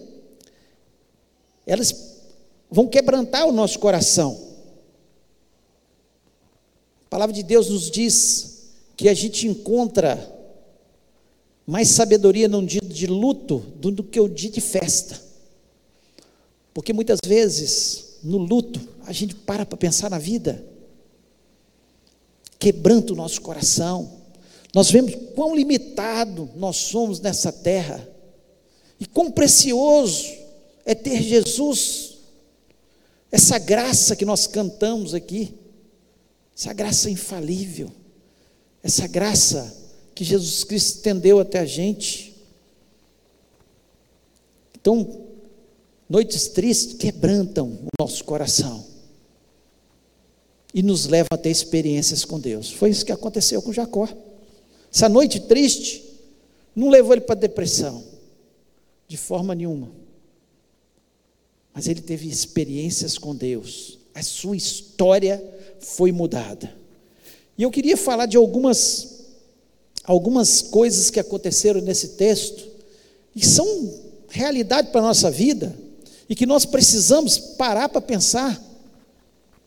elas 1.66 2.20
vão 2.70 2.86
quebrantar 2.86 3.46
o 3.46 3.52
nosso 3.52 3.78
coração. 3.78 4.38
A 7.06 7.08
palavra 7.08 7.34
de 7.34 7.42
Deus 7.42 7.70
nos 7.70 7.90
diz 7.90 8.72
que 8.96 9.08
a 9.08 9.14
gente 9.14 9.46
encontra 9.46 10.32
mais 11.66 11.88
sabedoria 11.88 12.48
num 12.48 12.64
dia 12.64 12.82
de 12.82 13.06
luto 13.06 13.58
do 13.58 14.04
que 14.04 14.20
o 14.20 14.28
dia 14.28 14.50
de 14.50 14.60
festa. 14.60 15.23
Porque 16.74 16.92
muitas 16.92 17.20
vezes, 17.24 18.18
no 18.22 18.36
luto, 18.36 18.80
a 19.06 19.12
gente 19.12 19.34
para 19.34 19.64
para 19.64 19.78
pensar 19.78 20.10
na 20.10 20.18
vida 20.18 20.74
quebranta 22.58 23.12
o 23.12 23.16
nosso 23.16 23.40
coração. 23.42 24.10
Nós 24.74 24.90
vemos 24.90 25.14
quão 25.34 25.54
limitado 25.54 26.48
nós 26.56 26.76
somos 26.76 27.20
nessa 27.20 27.52
terra 27.52 28.08
e 28.98 29.06
quão 29.06 29.30
precioso 29.30 30.32
é 30.84 30.94
ter 30.94 31.22
Jesus, 31.22 32.14
essa 33.30 33.58
graça 33.58 34.16
que 34.16 34.24
nós 34.24 34.46
cantamos 34.46 35.14
aqui, 35.14 35.54
essa 36.56 36.72
graça 36.72 37.10
infalível, 37.10 37.90
essa 38.82 39.06
graça 39.06 39.76
que 40.14 40.24
Jesus 40.24 40.64
Cristo 40.64 40.96
estendeu 40.96 41.38
até 41.40 41.60
a 41.60 41.66
gente. 41.66 42.34
Então, 44.74 45.23
noites 46.08 46.48
tristes 46.48 46.94
quebrantam 46.94 47.66
o 47.68 47.88
nosso 47.98 48.24
coração 48.24 48.84
e 50.72 50.82
nos 50.82 51.06
levam 51.06 51.28
a 51.32 51.38
ter 51.38 51.50
experiências 51.50 52.24
com 52.24 52.38
Deus. 52.38 52.70
Foi 52.70 52.90
isso 52.90 53.04
que 53.04 53.12
aconteceu 53.12 53.62
com 53.62 53.72
Jacó. 53.72 54.08
Essa 54.92 55.08
noite 55.08 55.40
triste 55.40 56.04
não 56.74 56.90
levou 56.90 57.12
ele 57.12 57.20
para 57.20 57.36
depressão, 57.36 58.04
de 59.06 59.16
forma 59.16 59.54
nenhuma. 59.54 59.90
Mas 61.72 61.86
ele 61.86 62.00
teve 62.00 62.28
experiências 62.28 63.16
com 63.18 63.34
Deus. 63.34 63.98
A 64.14 64.22
sua 64.22 64.56
história 64.56 65.42
foi 65.80 66.12
mudada. 66.12 66.74
E 67.56 67.62
eu 67.62 67.70
queria 67.70 67.96
falar 67.96 68.26
de 68.26 68.36
algumas 68.36 69.12
algumas 70.02 70.60
coisas 70.60 71.08
que 71.10 71.18
aconteceram 71.18 71.80
nesse 71.80 72.08
texto 72.08 72.68
e 73.34 73.44
são 73.44 73.66
realidade 74.28 74.90
para 74.90 75.00
a 75.00 75.04
nossa 75.04 75.30
vida 75.30 75.74
e 76.28 76.34
que 76.34 76.46
nós 76.46 76.64
precisamos 76.64 77.38
parar 77.38 77.88
para 77.88 78.00
pensar 78.00 78.60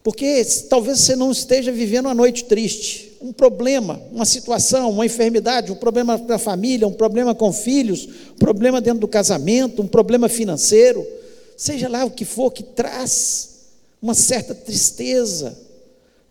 porque 0.08 0.42
talvez 0.70 1.02
você 1.02 1.18
não 1.18 1.34
esteja 1.34 1.70
vivendo 1.70 2.06
uma 2.06 2.14
noite 2.14 2.46
triste, 2.46 3.12
um 3.20 3.34
problema, 3.34 4.02
uma 4.10 4.24
situação, 4.24 4.90
uma 4.90 5.06
enfermidade, 5.06 5.70
um 5.70 5.76
problema 5.76 6.18
da 6.18 6.38
família, 6.38 6.88
um 6.88 6.94
problema 6.94 7.36
com 7.36 7.52
filhos, 7.52 8.08
um 8.32 8.38
problema 8.40 8.80
dentro 8.80 9.02
do 9.02 9.08
casamento, 9.10 9.82
um 9.82 9.88
problema 9.88 10.30
financeiro, 10.30 11.06
seja 11.58 11.90
lá 11.90 12.06
o 12.06 12.12
que 12.12 12.24
for 12.24 12.52
que 12.52 12.64
traz 12.64 13.50
uma 14.02 14.14
certa 14.14 14.56
tristeza 14.56 15.58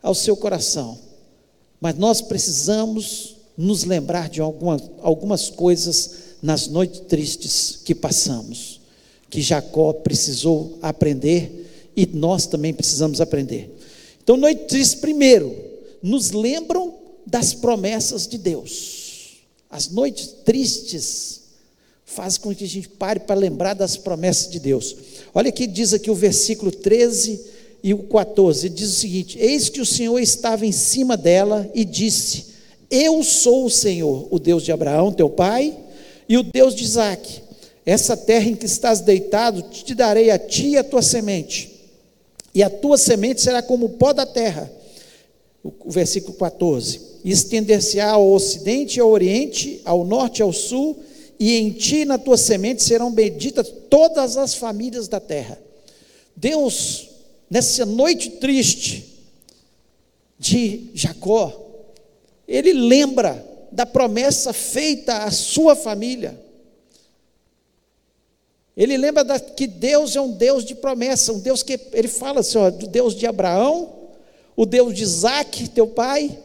ao 0.03 0.15
seu 0.15 0.39
coração. 0.39 0.99
Mas 1.79 1.99
nós 1.99 2.23
precisamos 2.23 3.37
nos 3.59 3.85
lembrar 3.85 4.31
de 4.31 4.41
alguma, 4.41 4.81
algumas 5.03 5.51
coisas 5.51 6.13
nas 6.41 6.67
noites 6.67 7.01
tristes 7.01 7.79
que 7.85 7.95
passamos, 7.95 8.81
que 9.37 9.43
Jacó 9.43 9.93
precisou 9.93 10.79
aprender 10.81 11.91
e 11.95 12.07
nós 12.07 12.47
também 12.47 12.73
precisamos 12.73 13.21
aprender. 13.21 13.71
Então, 14.25 14.35
noites, 14.35 14.95
primeiro, 14.95 15.55
nos 16.03 16.31
lembram 16.31 16.95
das 17.27 17.53
promessas 17.53 18.27
de 18.27 18.39
Deus. 18.39 19.43
As 19.69 19.91
noites 19.91 20.29
tristes 20.43 21.43
fazem 22.07 22.41
com 22.41 22.55
que 22.55 22.65
a 22.65 22.67
gente 22.67 22.89
pare 22.89 23.21
para 23.21 23.39
lembrar 23.39 23.75
das 23.75 23.99
promessas 23.99 24.51
de 24.51 24.59
Deus. 24.59 24.97
Olha 25.35 25.53
que 25.53 25.67
diz 25.67 25.93
aqui 25.93 26.11
o 26.11 26.15
versículo 26.15 26.73
13 26.73 27.39
e 27.83 27.93
o 27.93 28.05
14, 28.05 28.71
diz 28.71 28.89
o 28.89 28.95
seguinte: 28.95 29.39
Eis 29.39 29.69
que 29.69 29.83
o 29.83 29.87
Senhor 29.87 30.19
estava 30.19 30.65
em 30.65 30.73
cima 30.73 31.15
dela 31.15 31.71
e 31.75 31.85
disse: 31.85 32.47
Eu 32.91 33.23
sou 33.23 33.67
o 33.67 33.71
Senhor, 33.71 34.29
o 34.31 34.39
Deus 34.39 34.63
de 34.63 34.73
Abraão, 34.73 35.13
teu 35.13 35.29
pai, 35.29 35.77
e 36.27 36.39
o 36.39 36.43
Deus 36.43 36.75
de 36.75 36.85
Isaac: 36.85 37.45
Essa 37.87 38.17
terra 38.17 38.49
em 38.49 38.57
que 38.57 38.67
estás 38.67 39.01
deitado, 39.01 39.63
te 39.63 39.95
darei 39.95 40.33
a 40.33 40.39
ti 40.39 40.71
e 40.71 40.77
a 40.77 40.83
tua 40.83 41.03
semente, 41.03 41.73
e 42.53 42.61
a 42.61 42.69
tua 42.69 42.99
semente 42.99 43.41
será 43.41 43.63
como 43.63 43.87
o 43.87 43.91
pó 43.91 44.13
da 44.13 44.27
terra. 44.27 44.69
O 45.63 45.91
versículo 45.91 46.37
14: 46.37 47.01
Estender-se-á 47.25 48.11
ao 48.11 48.33
ocidente 48.33 48.97
e 48.97 49.01
ao 49.01 49.09
oriente, 49.09 49.81
ao 49.85 50.05
norte 50.05 50.41
e 50.41 50.43
ao 50.43 50.53
sul, 50.53 50.99
e 51.39 51.55
em 51.55 51.71
ti 51.71 51.99
e 51.99 52.05
na 52.05 52.19
tua 52.19 52.37
semente 52.37 52.83
serão 52.83 53.13
benditas 53.13 53.73
todas 53.89 54.37
as 54.37 54.55
famílias 54.55 55.07
da 55.07 55.21
terra. 55.21 55.57
Deus, 56.35 57.09
nessa 57.49 57.87
noite 57.87 58.31
triste 58.31 59.05
de 60.37 60.91
Jacó, 60.93 61.53
ele 62.49 62.73
lembra 62.73 63.45
da 63.71 63.87
promessa 63.87 64.53
feita 64.53 65.19
à 65.19 65.31
sua 65.31 65.77
família. 65.77 66.46
Ele 68.77 68.99
lembra 68.99 69.25
da, 69.25 69.41
que 69.41 69.67
Deus 69.67 70.15
é 70.15 70.21
um 70.21 70.33
Deus 70.33 70.65
de 70.65 70.75
promessa, 70.75 71.33
um 71.33 71.39
Deus 71.39 71.63
que 71.63 71.81
ele 71.93 72.09
fala 72.09 72.41
assim, 72.41 72.59
ó, 72.59 72.71
do 72.71 72.87
Deus 72.87 73.15
de 73.15 73.27
Abraão, 73.27 73.91
o 74.55 74.67
Deus 74.67 74.95
de 74.95 75.03
Isaac, 75.03 75.71
teu 75.71 75.87
pai, 75.87 76.39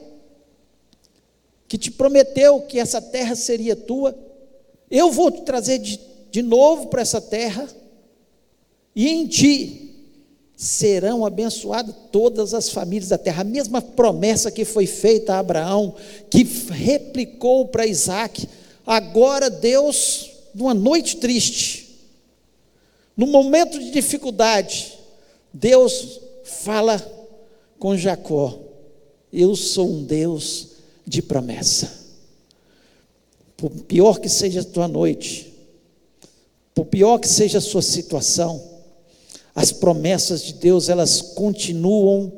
que 1.68 1.78
te 1.78 1.92
prometeu 1.92 2.62
que 2.62 2.80
essa 2.80 3.02
terra 3.02 3.36
seria 3.36 3.76
tua. 3.76 4.16
Eu 4.90 5.12
vou 5.12 5.30
te 5.30 5.42
trazer 5.42 5.80
de, 5.80 6.00
de 6.30 6.42
novo 6.42 6.88
para 6.88 7.02
essa 7.02 7.20
terra, 7.20 7.68
e 8.96 9.10
em 9.10 9.28
ti 9.28 9.90
serão 10.56 11.26
abençoadas 11.26 11.96
todas 12.12 12.54
as 12.54 12.70
famílias 12.70 13.10
da 13.10 13.18
terra. 13.18 13.42
A 13.42 13.46
mesma 13.46 13.82
promessa 13.82 14.52
que 14.52 14.64
foi 14.64 14.86
feita 14.86 15.34
a 15.34 15.40
Abraão, 15.40 15.96
que 16.30 16.44
replicou 16.44 17.68
para 17.68 17.88
Isaac. 17.88 18.48
Agora 18.86 19.50
Deus, 19.50 20.30
numa 20.54 20.74
noite 20.74 21.18
triste, 21.18 21.81
no 23.22 23.28
momento 23.28 23.78
de 23.78 23.92
dificuldade, 23.92 24.98
Deus 25.54 26.20
fala 26.44 27.00
com 27.78 27.96
Jacó: 27.96 28.58
Eu 29.32 29.56
sou 29.56 29.88
um 29.88 30.04
Deus 30.04 30.70
de 31.06 31.22
promessa. 31.22 32.02
Por 33.56 33.70
pior 33.70 34.20
que 34.20 34.28
seja 34.28 34.62
a 34.62 34.64
tua 34.64 34.88
noite, 34.88 35.54
por 36.74 36.86
pior 36.86 37.20
que 37.20 37.28
seja 37.28 37.60
a 37.60 37.62
sua 37.62 37.84
situação, 37.84 38.60
as 39.54 39.72
promessas 39.72 40.42
de 40.42 40.54
Deus, 40.54 40.90
elas 40.90 41.22
continuam 41.22 42.34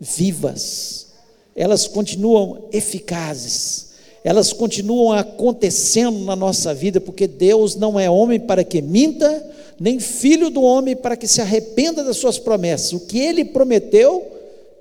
vivas, 0.00 1.06
elas 1.54 1.86
continuam 1.86 2.68
eficazes, 2.72 3.90
elas 4.24 4.52
continuam 4.52 5.12
acontecendo 5.12 6.18
na 6.24 6.34
nossa 6.34 6.74
vida, 6.74 7.00
porque 7.00 7.28
Deus 7.28 7.76
não 7.76 8.00
é 8.00 8.10
homem 8.10 8.40
para 8.40 8.64
que 8.64 8.82
minta, 8.82 9.54
nem 9.78 10.00
filho 10.00 10.50
do 10.50 10.62
homem 10.62 10.96
para 10.96 11.16
que 11.16 11.26
se 11.26 11.40
arrependa 11.40 12.02
das 12.02 12.16
suas 12.16 12.38
promessas. 12.38 12.92
O 12.92 13.00
que 13.00 13.18
ele 13.18 13.44
prometeu, 13.44 14.26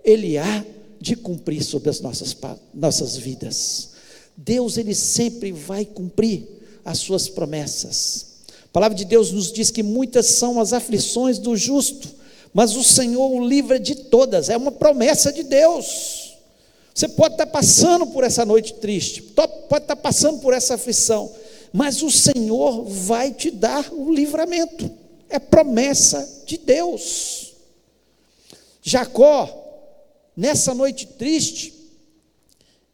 ele 0.04 0.38
há 0.38 0.66
de 1.00 1.16
cumprir 1.16 1.64
sobre 1.64 1.90
as 1.90 2.00
nossas, 2.02 2.36
nossas 2.74 3.18
vidas. 3.18 3.90
Deus, 4.36 4.78
ele 4.78 4.96
sempre 4.96 5.52
vai 5.52 5.86
cumprir 5.86 6.48
as 6.84 7.00
suas 7.00 7.28
promessas. 7.28 8.26
A 8.64 8.68
palavra 8.74 8.98
de 8.98 9.06
Deus 9.06 9.32
nos 9.32 9.52
diz 9.52 9.72
que 9.72 9.84
muitas 9.84 10.28
são 10.28 10.60
as 10.60 10.74
aflições 10.74 11.40
do 11.40 11.56
justo, 11.56 12.10
mas 12.54 12.76
o 12.76 12.84
Senhor 12.84 13.32
o 13.32 13.46
livra 13.46 13.80
de 13.80 13.96
todas, 13.96 14.50
é 14.50 14.58
uma 14.58 14.72
promessa 14.72 15.32
de 15.32 15.44
Deus. 15.44 16.36
Você 16.94 17.10
pode 17.10 17.34
estar 17.34 17.48
passando 17.48 18.08
por 18.08 18.24
essa 18.24 18.46
noite 18.46 18.74
triste, 18.76 19.22
pode 19.22 19.84
estar 19.84 19.98
passando 19.98 20.40
por 20.40 20.54
essa 20.54 20.76
aflição, 20.76 21.30
mas 21.76 22.02
o 22.02 22.10
Senhor 22.10 22.86
vai 22.86 23.34
te 23.34 23.52
dar 23.52 23.92
o 23.92 24.10
livramento, 24.10 24.90
é 25.28 25.38
promessa 25.38 26.44
de 26.46 26.58
Deus. 26.58 27.54
Jacó, 28.82 29.92
nessa 30.38 30.74
noite 30.74 31.06
triste, 31.06 31.74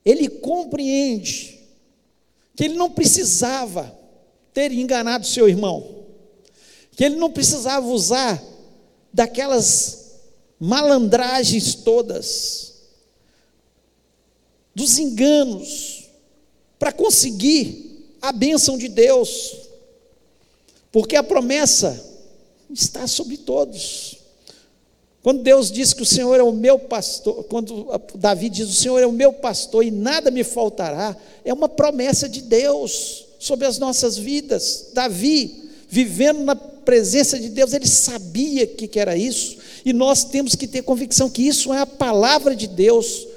ele 0.04 0.28
compreende 0.28 1.60
que 2.56 2.64
ele 2.64 2.74
não 2.74 2.90
precisava 2.90 3.96
ter 4.52 4.72
enganado 4.72 5.28
seu 5.28 5.48
irmão, 5.48 6.04
que 6.94 7.04
ele 7.04 7.18
não 7.18 7.30
precisava 7.30 7.86
usar 7.86 8.44
daquelas 9.14 10.16
malandragens 10.60 11.76
todas, 11.76 12.82
dos 14.74 14.98
enganos, 14.98 16.10
para 16.80 16.92
conseguir 16.92 17.91
a 18.22 18.32
bênção 18.32 18.78
de 18.78 18.88
Deus, 18.88 19.56
porque 20.92 21.16
a 21.16 21.24
promessa 21.24 22.00
está 22.70 23.08
sobre 23.08 23.38
todos. 23.38 24.18
Quando 25.24 25.44
Deus 25.44 25.72
diz 25.72 25.94
que 25.94 26.02
o 26.02 26.06
Senhor 26.06 26.40
é 26.40 26.44
o 26.44 26.52
meu 26.52 26.80
pastor, 26.80 27.44
quando 27.44 27.88
Davi 28.16 28.50
diz 28.50 28.70
o 28.70 28.74
Senhor 28.74 29.00
é 29.00 29.06
o 29.06 29.12
meu 29.12 29.32
pastor 29.32 29.86
e 29.86 29.92
nada 29.92 30.32
me 30.32 30.44
faltará, 30.44 31.16
é 31.46 31.54
uma 31.54 31.70
promessa 31.70 32.28
de 32.28 32.42
Deus 32.42 33.26
sobre 33.40 33.68
as 33.68 33.78
nossas 33.78 34.18
vidas. 34.18 34.90
Davi, 34.94 35.70
vivendo 35.88 36.44
na 36.44 36.56
presença 36.56 37.40
de 37.40 37.50
Deus, 37.50 37.74
ele 37.74 37.88
sabia 37.88 38.66
que, 38.66 38.88
que 38.88 39.00
era 39.00 39.16
isso, 39.16 39.58
e 39.86 39.94
nós 39.94 40.24
temos 40.24 40.56
que 40.56 40.68
ter 40.68 40.82
convicção 40.82 41.30
que 41.30 41.44
isso 41.44 41.72
é 41.72 41.80
a 41.80 41.86
palavra 41.86 42.56
de 42.56 42.68
Deus, 42.68 43.28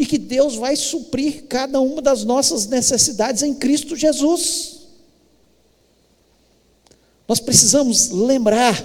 e 0.00 0.06
que 0.06 0.16
Deus 0.16 0.56
vai 0.56 0.76
suprir 0.76 1.44
cada 1.44 1.78
uma 1.78 2.00
das 2.00 2.24
nossas 2.24 2.66
necessidades 2.66 3.42
em 3.42 3.52
Cristo 3.52 3.94
Jesus. 3.94 4.78
Nós 7.28 7.38
precisamos 7.38 8.08
lembrar, 8.08 8.82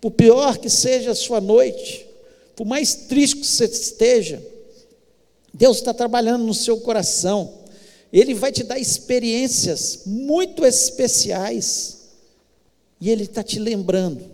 por 0.00 0.12
pior 0.12 0.56
que 0.58 0.70
seja 0.70 1.10
a 1.10 1.16
sua 1.16 1.40
noite, 1.40 2.06
por 2.54 2.64
mais 2.64 2.94
triste 2.94 3.38
que 3.38 3.44
você 3.44 3.64
esteja, 3.64 4.40
Deus 5.52 5.78
está 5.78 5.92
trabalhando 5.92 6.44
no 6.44 6.54
seu 6.54 6.78
coração. 6.78 7.54
Ele 8.12 8.34
vai 8.34 8.52
te 8.52 8.62
dar 8.62 8.78
experiências 8.78 10.02
muito 10.06 10.64
especiais. 10.64 11.98
E 13.00 13.10
Ele 13.10 13.24
está 13.24 13.42
te 13.42 13.58
lembrando 13.58 14.24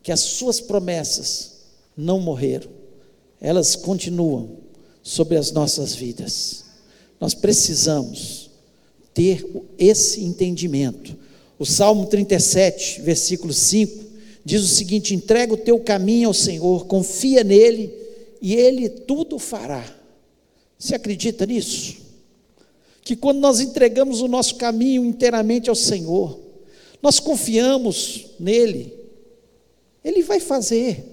que 0.00 0.12
as 0.12 0.20
suas 0.20 0.60
promessas 0.60 1.54
não 1.96 2.20
morreram, 2.20 2.70
elas 3.40 3.74
continuam 3.74 4.61
sobre 5.02 5.36
as 5.36 5.52
nossas 5.52 5.94
vidas. 5.94 6.64
Nós 7.20 7.34
precisamos 7.34 8.50
ter 9.14 9.46
esse 9.78 10.22
entendimento. 10.22 11.16
O 11.58 11.66
Salmo 11.66 12.06
37, 12.06 13.02
versículo 13.02 13.52
5, 13.52 14.04
diz 14.44 14.62
o 14.62 14.68
seguinte: 14.68 15.14
entrega 15.14 15.54
o 15.54 15.58
teu 15.58 15.78
caminho 15.80 16.28
ao 16.28 16.34
Senhor, 16.34 16.86
confia 16.86 17.44
nele 17.44 17.92
e 18.40 18.54
ele 18.54 18.88
tudo 18.88 19.38
fará. 19.38 19.84
Você 20.78 20.94
acredita 20.94 21.46
nisso? 21.46 22.02
que 23.04 23.16
quando 23.16 23.38
nós 23.40 23.60
entregamos 23.60 24.20
o 24.20 24.28
nosso 24.28 24.56
caminho 24.56 25.04
inteiramente 25.04 25.68
ao 25.68 25.74
Senhor, 25.74 26.38
nós 27.02 27.18
confiamos 27.18 28.26
nele, 28.38 28.94
ele 30.04 30.22
vai 30.22 30.38
fazer, 30.38 31.04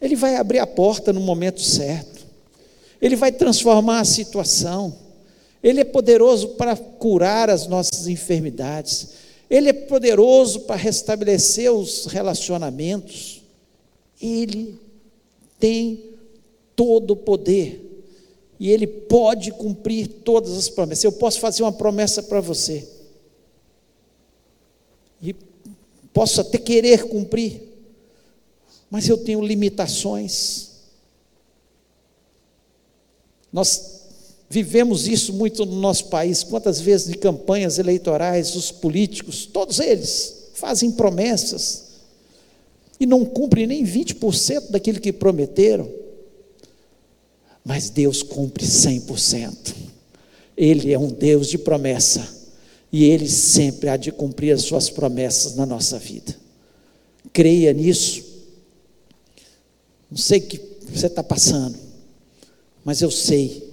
ele 0.00 0.14
vai 0.14 0.36
abrir 0.36 0.58
a 0.58 0.66
porta 0.66 1.12
no 1.12 1.20
momento 1.20 1.62
certo, 1.62 2.19
ele 3.00 3.16
vai 3.16 3.32
transformar 3.32 4.00
a 4.00 4.04
situação, 4.04 4.96
ele 5.62 5.80
é 5.80 5.84
poderoso 5.84 6.50
para 6.50 6.76
curar 6.76 7.50
as 7.50 7.66
nossas 7.66 8.06
enfermidades, 8.08 9.08
ele 9.48 9.68
é 9.68 9.72
poderoso 9.72 10.60
para 10.60 10.76
restabelecer 10.76 11.72
os 11.72 12.06
relacionamentos, 12.06 13.42
ele 14.20 14.78
tem 15.58 16.04
todo 16.76 17.12
o 17.12 17.16
poder 17.16 17.90
e 18.60 18.70
Ele 18.70 18.86
pode 18.86 19.50
cumprir 19.52 20.06
todas 20.06 20.56
as 20.56 20.68
promessas. 20.68 21.04
Eu 21.04 21.12
posso 21.12 21.40
fazer 21.40 21.62
uma 21.62 21.72
promessa 21.72 22.22
para 22.22 22.42
você, 22.42 22.86
e 25.22 25.34
posso 26.12 26.40
até 26.40 26.58
querer 26.58 27.04
cumprir, 27.04 27.62
mas 28.90 29.08
eu 29.08 29.16
tenho 29.16 29.42
limitações. 29.42 30.69
Nós 33.52 34.00
vivemos 34.48 35.08
isso 35.08 35.32
muito 35.32 35.64
no 35.64 35.80
nosso 35.80 36.06
país. 36.06 36.42
Quantas 36.42 36.80
vezes 36.80 37.08
de 37.08 37.18
campanhas 37.18 37.78
eleitorais, 37.78 38.54
os 38.56 38.70
políticos, 38.70 39.46
todos 39.46 39.80
eles, 39.80 40.50
fazem 40.54 40.90
promessas 40.90 41.84
e 42.98 43.06
não 43.06 43.24
cumprem 43.24 43.66
nem 43.66 43.84
20% 43.84 44.70
daquilo 44.70 45.00
que 45.00 45.12
prometeram 45.12 46.00
mas 47.64 47.90
Deus 47.90 48.22
cumpre 48.22 48.66
100%. 48.66 49.74
Ele 50.56 50.92
é 50.92 50.98
um 50.98 51.08
Deus 51.08 51.48
de 51.48 51.58
promessa 51.58 52.26
e 52.92 53.04
Ele 53.04 53.28
sempre 53.28 53.88
há 53.88 53.96
de 53.96 54.10
cumprir 54.10 54.52
as 54.52 54.62
suas 54.62 54.90
promessas 54.90 55.54
na 55.54 55.64
nossa 55.64 55.98
vida. 55.98 56.34
Creia 57.32 57.72
nisso. 57.72 58.24
Não 60.10 60.18
sei 60.18 60.40
o 60.40 60.42
que 60.42 60.60
você 60.90 61.06
está 61.06 61.22
passando, 61.22 61.78
mas 62.84 63.00
eu 63.02 63.10
sei 63.10 63.70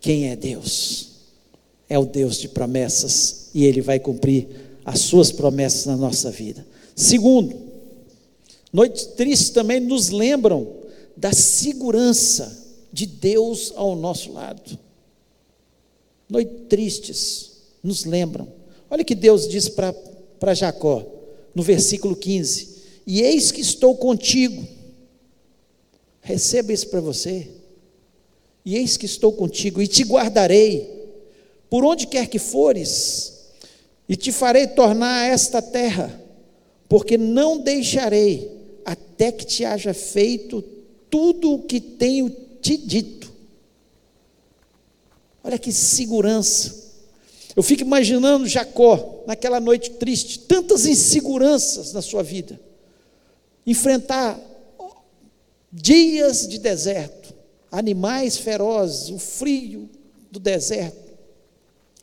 quem 0.00 0.28
é 0.28 0.36
Deus. 0.36 1.08
é 1.88 1.98
o 1.98 2.06
Deus 2.06 2.36
de 2.36 2.48
promessas 2.48 3.50
e 3.52 3.64
Ele 3.64 3.80
vai 3.80 3.98
cumprir 3.98 4.46
as 4.84 5.00
suas 5.00 5.32
promessas 5.32 5.86
na 5.86 5.96
nossa 5.96 6.30
vida. 6.30 6.64
Segundo, 6.94 7.56
noites 8.72 9.06
tristes 9.06 9.50
também 9.50 9.80
nos 9.80 10.10
lembram 10.10 10.72
da 11.16 11.32
segurança 11.32 12.64
de 12.92 13.06
Deus 13.06 13.72
ao 13.74 13.96
nosso 13.96 14.32
lado. 14.32 14.78
Noites 16.28 16.68
tristes 16.68 17.50
nos 17.82 18.04
lembram. 18.04 18.46
Olha 18.88 19.04
que 19.04 19.14
Deus 19.14 19.48
diz 19.48 19.68
para 19.68 20.54
Jacó, 20.54 21.04
no 21.54 21.62
versículo 21.62 22.14
15: 22.14 22.68
E 23.06 23.20
eis 23.20 23.50
que 23.50 23.60
estou 23.60 23.96
contigo. 23.96 24.64
Receba 26.20 26.72
isso 26.72 26.88
para 26.88 27.00
você. 27.00 27.59
E 28.64 28.76
eis 28.76 28.96
que 28.96 29.06
estou 29.06 29.32
contigo, 29.32 29.80
e 29.80 29.86
te 29.86 30.04
guardarei, 30.04 31.00
por 31.68 31.84
onde 31.84 32.06
quer 32.06 32.26
que 32.26 32.38
fores, 32.38 33.52
e 34.08 34.16
te 34.16 34.32
farei 34.32 34.66
tornar 34.66 35.28
esta 35.28 35.62
terra, 35.62 36.20
porque 36.88 37.16
não 37.16 37.58
deixarei 37.58 38.50
até 38.84 39.30
que 39.30 39.44
te 39.44 39.64
haja 39.64 39.94
feito 39.94 40.62
tudo 41.08 41.54
o 41.54 41.62
que 41.62 41.80
tenho 41.80 42.28
te 42.60 42.76
dito. 42.76 43.30
Olha 45.42 45.58
que 45.58 45.72
segurança. 45.72 46.90
Eu 47.56 47.62
fico 47.62 47.82
imaginando 47.82 48.46
Jacó, 48.46 49.24
naquela 49.26 49.58
noite 49.58 49.90
triste, 49.90 50.38
tantas 50.40 50.86
inseguranças 50.86 51.92
na 51.92 52.00
sua 52.00 52.22
vida, 52.22 52.60
enfrentar 53.66 54.38
dias 55.72 56.46
de 56.46 56.58
deserto, 56.58 57.19
animais 57.70 58.36
ferozes, 58.36 59.10
o 59.10 59.18
frio 59.18 59.88
do 60.30 60.40
deserto, 60.40 61.12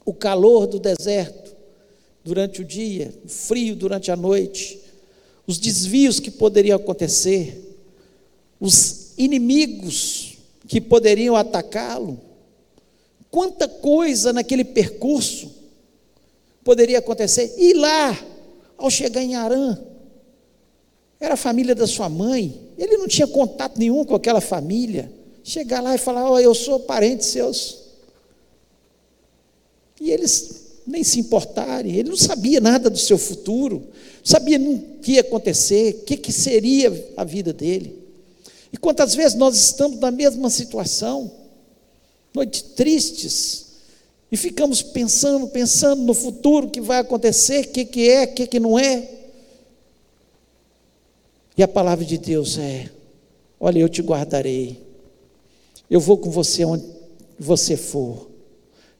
o 0.05 0.13
calor 0.13 0.67
do 0.67 0.79
deserto 0.79 1.55
durante 2.23 2.61
o 2.61 2.65
dia, 2.65 3.13
o 3.25 3.27
frio 3.27 3.75
durante 3.75 4.11
a 4.11 4.15
noite, 4.15 4.79
os 5.45 5.57
desvios 5.57 6.19
que 6.19 6.29
poderiam 6.31 6.75
acontecer, 6.75 7.63
os 8.59 9.13
inimigos 9.17 10.37
que 10.67 10.81
poderiam 10.81 11.35
atacá-lo. 11.35 12.19
Quanta 13.31 13.67
coisa 13.67 14.33
naquele 14.33 14.63
percurso 14.63 15.51
poderia 16.63 16.99
acontecer. 16.99 17.53
E 17.57 17.73
lá, 17.73 18.17
ao 18.77 18.89
chegar 18.89 19.21
em 19.21 19.35
Arã, 19.35 19.77
era 21.19 21.33
a 21.33 21.37
família 21.37 21.73
da 21.73 21.87
sua 21.87 22.09
mãe, 22.09 22.59
ele 22.77 22.97
não 22.97 23.07
tinha 23.07 23.27
contato 23.27 23.79
nenhum 23.79 24.03
com 24.03 24.15
aquela 24.15 24.41
família. 24.41 25.11
Chegar 25.47 25.79
lá 25.79 25.95
e 25.95 25.97
falar: 25.97 26.29
oh, 26.29 26.37
eu 26.37 26.53
sou 26.53 26.77
parente 26.81 27.23
seus. 27.23 27.77
E 30.01 30.11
eles 30.11 30.65
nem 30.85 31.05
se 31.05 31.21
importarem, 31.21 31.95
ele 31.95 32.09
não 32.09 32.17
sabia 32.17 32.59
nada 32.59 32.89
do 32.89 32.97
seu 32.97 33.17
futuro, 33.17 33.77
não 33.77 34.25
sabia 34.25 34.59
o 34.59 34.99
que 35.01 35.13
ia 35.13 35.21
acontecer, 35.21 35.95
o 35.95 36.03
que, 36.03 36.17
que 36.17 36.33
seria 36.33 37.13
a 37.15 37.23
vida 37.23 37.53
dele. 37.53 37.97
E 38.73 38.77
quantas 38.77 39.15
vezes 39.15 39.37
nós 39.37 39.55
estamos 39.55 39.97
na 39.99 40.11
mesma 40.11 40.49
situação, 40.49 41.31
noites 42.33 42.61
tristes, 42.61 43.67
e 44.29 44.35
ficamos 44.35 44.81
pensando, 44.81 45.47
pensando 45.47 46.03
no 46.03 46.13
futuro, 46.13 46.67
o 46.67 46.69
que 46.69 46.81
vai 46.81 46.99
acontecer, 46.99 47.65
o 47.65 47.69
que, 47.69 47.85
que 47.85 48.09
é, 48.09 48.25
o 48.25 48.33
que, 48.33 48.47
que 48.47 48.59
não 48.59 48.77
é. 48.77 49.09
E 51.57 51.63
a 51.63 51.67
palavra 51.69 52.03
de 52.03 52.17
Deus 52.17 52.57
é: 52.57 52.89
olha, 53.57 53.79
eu 53.79 53.87
te 53.87 54.01
guardarei, 54.01 54.86
eu 55.89 55.99
vou 55.99 56.17
com 56.17 56.29
você 56.29 56.65
onde 56.65 56.85
você 57.39 57.77
for, 57.77 58.29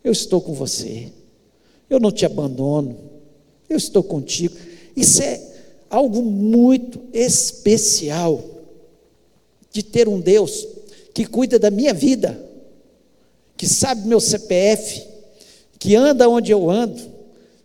eu 0.04 0.12
estou 0.12 0.42
com 0.42 0.54
você, 0.54 1.12
eu 1.90 2.00
não 2.00 2.12
te 2.12 2.26
abandono, 2.26 2.98
eu 3.70 3.78
estou 3.78 4.04
contigo. 4.04 4.56
Isso 4.96 5.22
é 5.22 5.42
algo 5.90 6.22
muito 6.22 7.02
especial 7.14 8.44
de 9.72 9.84
ter 9.84 10.08
um 10.08 10.20
Deus 10.20 10.68
que 11.14 11.26
cuida 11.26 11.60
da 11.60 11.70
minha 11.72 11.94
vida, 11.94 12.40
que 13.56 13.68
sabe 13.68 14.08
meu 14.08 14.20
CPF, 14.20 15.08
que 15.80 15.96
anda 15.96 16.30
onde 16.30 16.52
eu 16.52 16.70
ando, 16.70 17.02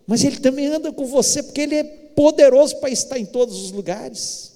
mas 0.05 0.23
Ele 0.23 0.37
também 0.37 0.67
anda 0.67 0.91
com 0.91 1.05
você, 1.05 1.41
porque 1.41 1.61
Ele 1.61 1.75
é 1.75 1.83
poderoso 1.83 2.77
para 2.77 2.89
estar 2.89 3.17
em 3.17 3.25
todos 3.25 3.63
os 3.63 3.71
lugares. 3.71 4.53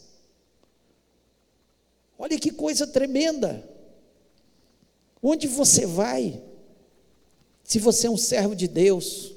Olha 2.20 2.38
que 2.40 2.52
coisa 2.52 2.88
tremenda. 2.88 3.64
Onde 5.22 5.48
você 5.48 5.86
vai? 5.86 6.42
Se 7.64 7.80
você 7.80 8.08
é 8.08 8.10
um 8.10 8.18
servo 8.18 8.56
de 8.56 8.68
Deus, 8.68 9.34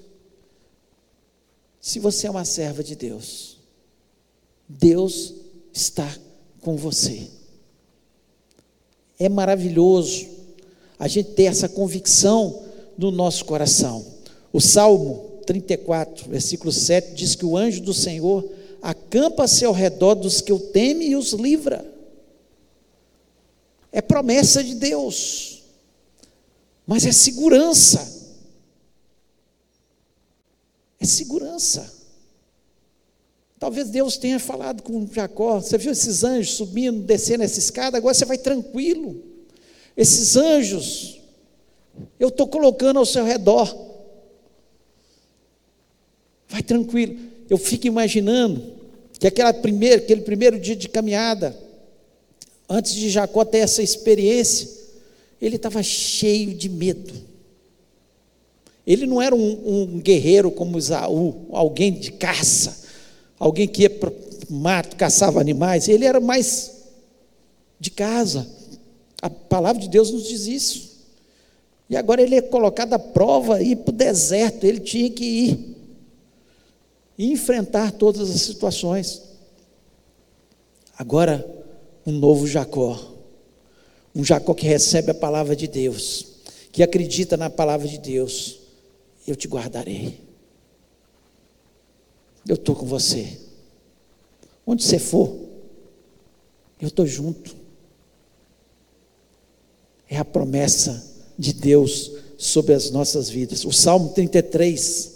se 1.81 1.99
você 1.99 2.27
é 2.27 2.31
uma 2.31 2.45
serva 2.45 2.85
de 2.85 2.95
Deus, 2.95 3.59
Deus 4.69 5.35
está 5.73 6.09
com 6.61 6.77
você. 6.77 7.29
É 9.19 9.29
maravilhoso 9.29 10.29
a 10.99 11.09
gente 11.09 11.31
ter 11.31 11.45
essa 11.45 11.69
convicção 11.69 12.63
no 12.97 13.11
nosso 13.11 13.45
coração. 13.45 14.05
O 14.53 14.61
Salmo 14.61 15.41
34, 15.47 16.29
versículo 16.29 16.71
7 16.71 17.15
diz 17.15 17.35
que 17.35 17.45
o 17.45 17.57
anjo 17.57 17.81
do 17.81 17.95
Senhor 17.95 18.49
acampa-se 18.83 19.65
ao 19.65 19.73
redor 19.73 20.15
dos 20.15 20.41
que 20.41 20.53
o 20.53 20.59
temem 20.59 21.11
e 21.11 21.17
os 21.17 21.33
livra. 21.33 21.85
É 23.91 24.01
promessa 24.01 24.63
de 24.63 24.75
Deus, 24.75 25.60
mas 26.91 27.07
é 27.07 27.13
segurança. 27.13 28.35
É 30.99 31.07
segurança. 31.07 31.89
Talvez 33.61 33.91
Deus 33.91 34.17
tenha 34.17 34.41
falado 34.41 34.83
com 34.83 35.07
Jacó. 35.07 35.61
Você 35.61 35.79
viu 35.79 35.93
esses 35.93 36.25
anjos 36.25 36.55
subindo, 36.55 37.01
descendo 37.05 37.45
essa 37.45 37.61
escada? 37.61 37.97
Agora 37.97 38.13
você 38.13 38.25
vai 38.25 38.39
tranquilo. 38.39 39.23
Esses 39.97 40.37
anjos, 40.37 41.21
eu 42.19 42.27
estou 42.27 42.49
colocando 42.49 42.99
ao 42.99 43.07
seu 43.07 43.25
redor. 43.25 43.73
Vai 46.49 46.61
tranquilo. 46.61 47.21
Eu 47.49 47.57
fico 47.57 47.87
imaginando 47.87 48.81
que 49.17 49.29
aquela 49.29 49.55
primeira, 49.55 50.03
aquele 50.03 50.23
primeiro 50.23 50.59
dia 50.59 50.75
de 50.75 50.89
caminhada, 50.89 51.57
antes 52.69 52.95
de 52.95 53.09
Jacó 53.09 53.45
ter 53.45 53.59
essa 53.59 53.81
experiência, 53.81 54.80
ele 55.41 55.57
estava 55.57 55.83
cheio 55.83 56.55
de 56.55 56.69
medo. 56.69 57.15
Ele 58.87 59.07
não 59.07 59.21
era 59.21 59.35
um, 59.35 59.95
um 59.95 60.01
guerreiro 60.01 60.51
como 60.51 60.79
Isaú, 60.79 61.47
alguém 61.53 61.93
de 61.93 62.13
caça, 62.13 62.83
alguém 63.39 63.69
que 63.69 63.83
ia 63.83 63.91
para 63.91 64.11
o 64.11 64.53
mato, 64.53 64.97
caçava 64.97 65.41
animais. 65.41 65.89
Ele 65.89 66.05
era 66.05 66.21
mais 66.21 66.89
de 67.79 67.91
casa. 67.91 68.49
A 69.23 69.31
palavra 69.31 69.81
de 69.81 69.89
Deus 69.89 70.11
nos 70.11 70.27
diz 70.27 70.47
isso. 70.47 70.91
E 71.89 71.97
agora 71.97 72.23
ele 72.23 72.37
é 72.37 72.43
colocado 72.43 72.95
à 72.95 72.99
prova, 72.99 73.63
ir 73.63 73.77
para 73.77 73.91
o 73.91 73.97
deserto, 73.97 74.65
ele 74.65 74.81
tinha 74.81 75.11
que 75.11 75.25
ir 75.25 75.77
e 77.21 77.33
enfrentar 77.33 77.93
todas 77.93 78.31
as 78.31 78.41
situações. 78.41 79.21
Agora, 80.97 81.47
um 82.07 82.13
novo 82.13 82.47
Jacó. 82.47 82.99
Um 84.15 84.25
Jacó 84.25 84.55
que 84.55 84.67
recebe 84.67 85.11
a 85.11 85.15
palavra 85.15 85.55
de 85.55 85.67
Deus, 85.67 86.27
que 86.73 86.83
acredita 86.83 87.37
na 87.37 87.49
palavra 87.49 87.87
de 87.87 87.99
Deus. 87.99 88.59
Eu 89.27 89.37
te 89.37 89.47
guardarei. 89.47 90.21
Eu 92.47 92.57
estou 92.57 92.75
com 92.75 92.87
você. 92.87 93.39
Onde 94.67 94.83
você 94.83 94.99
for, 94.99 95.37
eu 96.81 96.89
estou 96.89 97.07
junto. 97.07 97.55
É 100.09 100.17
a 100.17 100.25
promessa 100.25 101.09
de 101.39 101.53
Deus 101.53 102.13
sobre 102.37 102.75
as 102.75 102.91
nossas 102.91 103.29
vidas. 103.29 103.65
O 103.65 103.73
Salmo 103.73 104.11
33, 104.11 105.13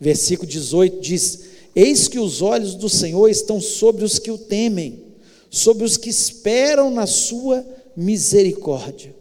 versículo 0.00 0.48
18 0.48 1.00
diz: 1.00 1.40
Eis 1.74 2.08
que 2.08 2.18
os 2.18 2.42
olhos 2.42 2.74
do 2.74 2.88
Senhor 2.88 3.28
estão 3.28 3.60
sobre 3.60 4.04
os 4.04 4.18
que 4.18 4.30
o 4.30 4.38
temem 4.38 5.06
sobre 5.50 5.84
os 5.84 5.96
que 5.96 6.10
esperam 6.10 6.90
na 6.90 7.06
sua 7.06 7.64
misericórdia. 7.96 9.14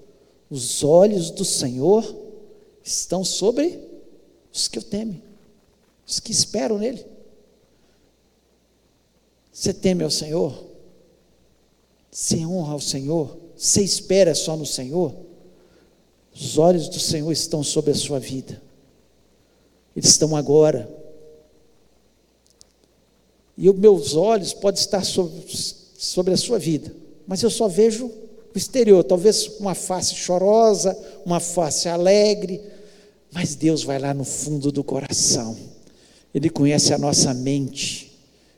Os 0.49 0.83
olhos 0.83 1.31
do 1.31 1.45
Senhor 1.45 2.03
estão 2.83 3.23
sobre 3.23 3.79
os 4.53 4.67
que 4.67 4.79
o 4.79 4.83
temem, 4.83 5.21
os 6.05 6.19
que 6.19 6.31
esperam 6.31 6.77
nele. 6.77 7.05
Você 9.51 9.73
teme 9.73 10.03
ao 10.03 10.11
Senhor? 10.11 10.65
Você 12.11 12.45
honra 12.45 12.73
ao 12.73 12.81
Senhor? 12.81 13.37
Você 13.55 13.81
espera 13.81 14.35
só 14.35 14.55
no 14.55 14.65
Senhor? 14.65 15.15
Os 16.33 16.57
olhos 16.57 16.89
do 16.89 16.99
Senhor 16.99 17.31
estão 17.31 17.63
sobre 17.63 17.91
a 17.91 17.95
sua 17.95 18.19
vida. 18.19 18.61
Eles 19.95 20.09
estão 20.09 20.35
agora. 20.35 20.89
E 23.57 23.69
os 23.69 23.75
meus 23.77 24.15
olhos 24.15 24.53
podem 24.53 24.81
estar 24.81 25.03
sobre 25.03 25.41
sobre 25.97 26.33
a 26.33 26.37
sua 26.37 26.59
vida, 26.59 26.93
mas 27.25 27.41
eu 27.41 27.49
só 27.49 27.67
vejo 27.67 28.11
exterior, 28.57 29.03
talvez 29.03 29.47
uma 29.59 29.75
face 29.75 30.15
chorosa, 30.15 30.97
uma 31.25 31.39
face 31.39 31.89
alegre, 31.89 32.61
Mas 33.31 33.53
Deus 33.53 33.83
vai 33.83 33.99
lá 33.99 34.13
no 34.13 34.23
fundo 34.23 34.71
do 34.71 34.81
coração. 34.81 35.57
Ele 36.33 36.49
conhece 36.49 36.93
a 36.93 36.97
nossa 36.97 37.33
mente. 37.33 38.17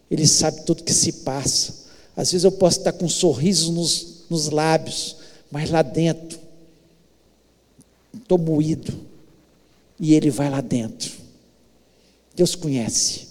Ele 0.10 0.28
sabe 0.28 0.62
tudo 0.66 0.84
que 0.84 0.94
se 0.94 1.12
passa. 1.12 1.88
Às 2.16 2.32
vezes 2.32 2.44
eu 2.44 2.52
posso 2.52 2.80
estar 2.80 2.92
com 2.92 3.06
um 3.06 3.10
sorriso 3.10 3.72
nos, 3.72 4.26
nos 4.30 4.50
lábios, 4.50 5.16
mas 5.50 5.72
lá 5.72 5.82
dentro 5.82 6.40
estou 8.14 8.38
moído. 8.38 8.94
E 10.00 10.14
ele 10.14 10.30
vai 10.30 10.50
lá 10.50 10.62
dentro. 10.62 11.12
Deus 12.36 12.54
conhece. 12.54 13.28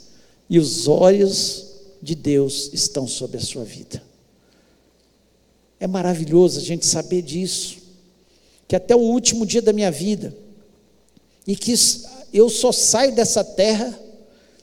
E 0.50 0.58
os 0.58 0.88
olhos 0.88 1.66
de 2.02 2.14
Deus 2.14 2.70
estão 2.72 3.06
sobre 3.06 3.36
a 3.36 3.40
sua 3.40 3.64
vida. 3.64 4.02
É 5.78 5.86
maravilhoso 5.86 6.58
a 6.58 6.62
gente 6.62 6.86
saber 6.86 7.22
disso. 7.22 7.78
Que 8.66 8.76
até 8.76 8.94
o 8.96 9.00
último 9.00 9.46
dia 9.46 9.62
da 9.62 9.72
minha 9.72 9.90
vida, 9.90 10.36
e 11.46 11.54
que 11.54 11.72
eu 12.32 12.48
só 12.50 12.72
saio 12.72 13.14
dessa 13.14 13.44
terra 13.44 13.96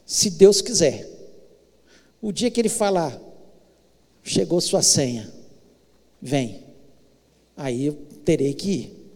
se 0.04 0.28
Deus 0.30 0.60
quiser. 0.60 1.08
O 2.20 2.30
dia 2.30 2.50
que 2.50 2.60
Ele 2.60 2.68
falar, 2.68 3.18
chegou 4.22 4.60
sua 4.60 4.82
senha, 4.82 5.32
vem, 6.20 6.62
aí 7.56 7.86
eu 7.86 7.94
terei 8.24 8.52
que 8.52 8.70
ir, 8.70 9.10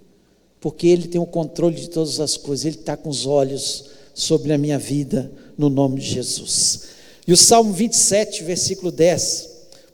porque 0.61 0.87
Ele 0.87 1.09
tem 1.09 1.21
o 1.21 1.27
controle 1.27 1.77
de 1.77 1.91
todas 1.91 2.21
as 2.21 2.37
coisas, 2.37 2.65
Ele 2.65 2.77
está 2.77 2.97
com 2.97 3.09
os 3.09 3.27
olhos 3.27 3.91
sobre 4.15 4.53
a 4.53 4.59
minha 4.59 4.79
vida, 4.79 5.31
no 5.57 5.69
nome 5.69 6.01
de 6.01 6.07
Jesus. 6.07 6.83
E 7.27 7.33
o 7.33 7.37
Salmo 7.37 7.73
27, 7.73 8.43
versículo 8.43 8.91
10: 8.91 9.48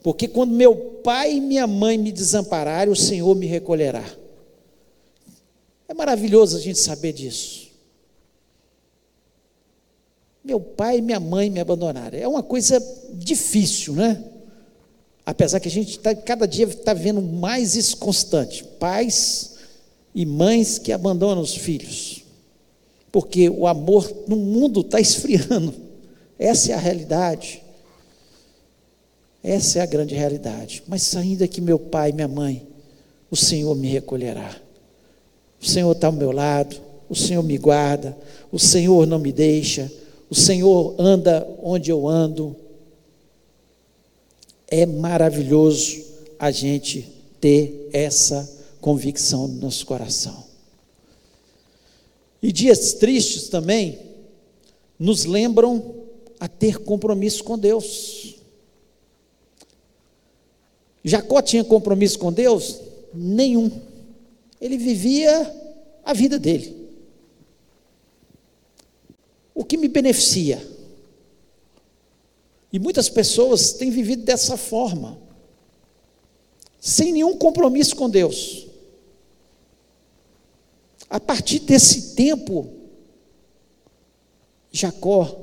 Porque 0.04 0.28
quando 0.28 0.52
meu 0.52 0.76
pai 1.02 1.36
e 1.36 1.40
minha 1.40 1.66
mãe 1.66 1.96
me 1.96 2.12
desampararem, 2.12 2.92
o 2.92 2.96
Senhor 2.96 3.34
me 3.34 3.46
recolherá. 3.46 4.04
É 5.88 5.94
maravilhoso 5.94 6.58
a 6.58 6.60
gente 6.60 6.78
saber 6.78 7.14
disso. 7.14 7.70
Meu 10.44 10.60
pai 10.60 10.98
e 10.98 11.02
minha 11.02 11.18
mãe 11.18 11.48
me 11.48 11.58
abandonaram. 11.58 12.18
É 12.18 12.28
uma 12.28 12.42
coisa 12.42 12.78
difícil, 13.14 13.94
né? 13.94 14.22
Apesar 15.24 15.58
que 15.58 15.68
a 15.68 15.70
gente 15.70 15.98
tá, 15.98 16.14
cada 16.14 16.46
dia 16.46 16.66
está 16.66 16.92
vendo 16.92 17.22
mais 17.22 17.74
isso 17.74 17.96
constante. 17.96 18.62
Pais 18.62 19.54
e 20.14 20.26
mães 20.26 20.78
que 20.78 20.92
abandonam 20.92 21.42
os 21.42 21.56
filhos. 21.56 22.24
Porque 23.10 23.48
o 23.48 23.66
amor 23.66 24.14
no 24.28 24.36
mundo 24.36 24.82
está 24.82 25.00
esfriando. 25.00 25.74
Essa 26.38 26.72
é 26.72 26.74
a 26.74 26.78
realidade. 26.78 27.63
Essa 29.44 29.80
é 29.80 29.82
a 29.82 29.86
grande 29.86 30.14
realidade. 30.14 30.82
Mas 30.88 31.14
ainda 31.14 31.46
que 31.46 31.60
meu 31.60 31.78
pai 31.78 32.12
minha 32.12 32.26
mãe, 32.26 32.66
o 33.30 33.36
Senhor 33.36 33.74
me 33.76 33.88
recolherá. 33.88 34.56
O 35.60 35.66
Senhor 35.66 35.92
está 35.92 36.06
ao 36.06 36.12
meu 36.14 36.32
lado, 36.32 36.80
o 37.10 37.14
Senhor 37.14 37.42
me 37.42 37.58
guarda, 37.58 38.16
o 38.50 38.58
Senhor 38.58 39.06
não 39.06 39.18
me 39.18 39.30
deixa, 39.30 39.92
o 40.30 40.34
Senhor 40.34 40.94
anda 40.98 41.46
onde 41.62 41.90
eu 41.90 42.08
ando. 42.08 42.56
É 44.66 44.86
maravilhoso 44.86 46.02
a 46.38 46.50
gente 46.50 47.06
ter 47.38 47.90
essa 47.92 48.50
convicção 48.80 49.46
no 49.46 49.60
nosso 49.60 49.84
coração. 49.84 50.44
E 52.42 52.50
dias 52.50 52.94
tristes 52.94 53.48
também 53.48 53.98
nos 54.98 55.26
lembram 55.26 55.94
a 56.40 56.48
ter 56.48 56.78
compromisso 56.78 57.44
com 57.44 57.58
Deus. 57.58 58.23
Jacó 61.04 61.42
tinha 61.42 61.62
compromisso 61.62 62.18
com 62.18 62.32
Deus? 62.32 62.80
Nenhum. 63.12 63.70
Ele 64.58 64.78
vivia 64.78 65.54
a 66.02 66.14
vida 66.14 66.38
dele. 66.38 66.74
O 69.54 69.62
que 69.62 69.76
me 69.76 69.86
beneficia? 69.86 70.66
E 72.72 72.78
muitas 72.78 73.10
pessoas 73.10 73.74
têm 73.74 73.90
vivido 73.90 74.24
dessa 74.24 74.56
forma, 74.56 75.16
sem 76.80 77.12
nenhum 77.12 77.36
compromisso 77.36 77.94
com 77.94 78.10
Deus. 78.10 78.66
A 81.08 81.20
partir 81.20 81.60
desse 81.60 82.14
tempo, 82.14 82.68
Jacó 84.72 85.38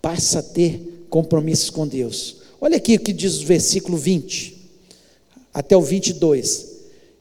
passa 0.00 0.38
a 0.38 0.42
ter 0.42 1.06
compromissos 1.10 1.70
com 1.70 1.88
Deus. 1.88 2.42
Olha 2.60 2.76
aqui 2.76 2.94
o 2.94 3.00
que 3.00 3.12
diz 3.12 3.40
o 3.40 3.46
versículo 3.46 3.96
20 3.96 4.55
até 5.56 5.74
o 5.74 5.80
22. 5.80 6.66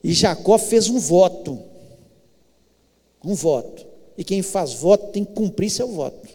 E 0.04 0.12
Jacó 0.12 0.58
fez 0.58 0.90
um 0.90 1.00
voto. 1.00 1.58
Um 3.24 3.34
voto. 3.34 3.88
E 4.18 4.26
quem 4.26 4.42
faz 4.42 4.74
voto 4.74 5.14
tem 5.14 5.24
que 5.24 5.32
cumprir 5.32 5.70
seu 5.70 5.88
voto. 5.88 6.28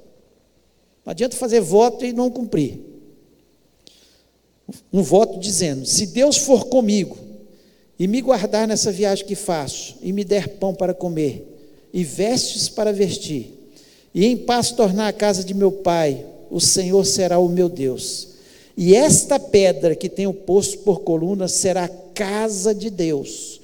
Não 1.04 1.10
adianta 1.10 1.36
fazer 1.36 1.60
voto 1.60 2.02
e 2.06 2.14
não 2.14 2.30
cumprir. 2.30 2.80
Um 4.90 5.02
voto 5.02 5.38
dizendo: 5.38 5.84
se 5.84 6.06
Deus 6.06 6.38
for 6.38 6.68
comigo 6.68 7.18
e 7.98 8.08
me 8.08 8.22
guardar 8.22 8.66
nessa 8.66 8.90
viagem 8.90 9.26
que 9.26 9.34
faço, 9.34 9.96
e 10.00 10.10
me 10.10 10.24
der 10.24 10.56
pão 10.56 10.74
para 10.74 10.94
comer, 10.94 11.46
e 11.92 12.02
vestes 12.02 12.66
para 12.66 12.94
vestir, 12.94 13.52
e 14.14 14.24
em 14.24 14.38
paz 14.38 14.70
tornar 14.70 15.08
a 15.08 15.12
casa 15.12 15.44
de 15.44 15.52
meu 15.52 15.70
pai, 15.70 16.24
o 16.50 16.60
Senhor 16.60 17.04
será 17.04 17.38
o 17.38 17.48
meu 17.48 17.68
Deus. 17.68 18.29
E 18.82 18.94
esta 18.94 19.38
pedra 19.38 19.94
que 19.94 20.08
tenho 20.08 20.32
posto 20.32 20.78
por 20.78 21.00
coluna 21.00 21.48
será 21.48 21.86
casa 22.14 22.74
de 22.74 22.88
Deus. 22.88 23.60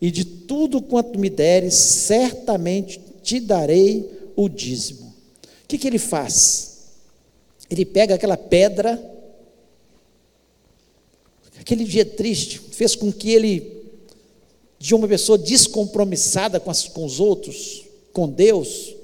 E 0.00 0.12
de 0.12 0.24
tudo 0.24 0.80
quanto 0.80 1.18
me 1.18 1.28
deres, 1.28 1.74
certamente 1.74 3.00
te 3.20 3.40
darei 3.40 4.08
o 4.36 4.48
dízimo. 4.48 5.12
O 5.42 5.66
que, 5.66 5.76
que 5.76 5.88
ele 5.88 5.98
faz? 5.98 6.92
Ele 7.68 7.84
pega 7.84 8.14
aquela 8.14 8.36
pedra, 8.36 9.02
aquele 11.58 11.84
dia 11.84 12.04
triste, 12.04 12.60
fez 12.60 12.94
com 12.94 13.12
que 13.12 13.32
ele, 13.32 13.82
de 14.78 14.94
uma 14.94 15.08
pessoa 15.08 15.36
descompromissada 15.36 16.60
com, 16.60 16.70
as, 16.70 16.86
com 16.86 17.04
os 17.04 17.18
outros, 17.18 17.86
com 18.12 18.28
Deus, 18.28 18.94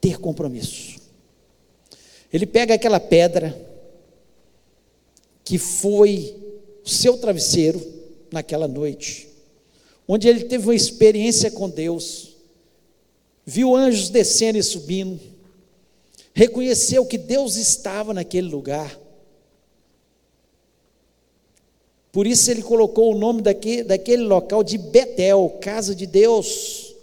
ter 0.00 0.18
compromisso. 0.18 0.98
Ele 2.32 2.44
pega 2.44 2.74
aquela 2.74 2.98
pedra, 2.98 3.67
que 5.48 5.56
foi 5.56 6.36
o 6.84 6.88
seu 6.90 7.16
travesseiro 7.16 7.80
naquela 8.30 8.68
noite, 8.68 9.30
onde 10.06 10.28
ele 10.28 10.44
teve 10.44 10.66
uma 10.66 10.74
experiência 10.74 11.50
com 11.50 11.70
Deus, 11.70 12.36
viu 13.46 13.74
anjos 13.74 14.10
descendo 14.10 14.58
e 14.58 14.62
subindo, 14.62 15.18
reconheceu 16.34 17.06
que 17.06 17.16
Deus 17.16 17.56
estava 17.56 18.12
naquele 18.12 18.46
lugar. 18.46 18.94
Por 22.12 22.26
isso 22.26 22.50
ele 22.50 22.62
colocou 22.62 23.14
o 23.14 23.18
nome 23.18 23.40
daquele, 23.40 23.84
daquele 23.84 24.24
local 24.24 24.62
de 24.62 24.76
Betel, 24.76 25.56
casa 25.62 25.94
de 25.94 26.04
Deus. 26.04 26.94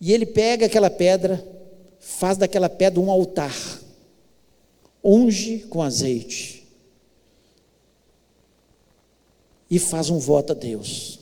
E 0.00 0.12
ele 0.12 0.24
pega 0.24 0.66
aquela 0.66 0.88
pedra, 0.88 1.44
faz 1.98 2.38
daquela 2.38 2.68
pedra 2.68 3.00
um 3.00 3.10
altar, 3.10 3.81
unge 5.04 5.60
com 5.60 5.82
azeite 5.82 6.62
e 9.70 9.78
faz 9.78 10.10
um 10.10 10.18
voto 10.18 10.52
a 10.52 10.54
Deus. 10.54 11.18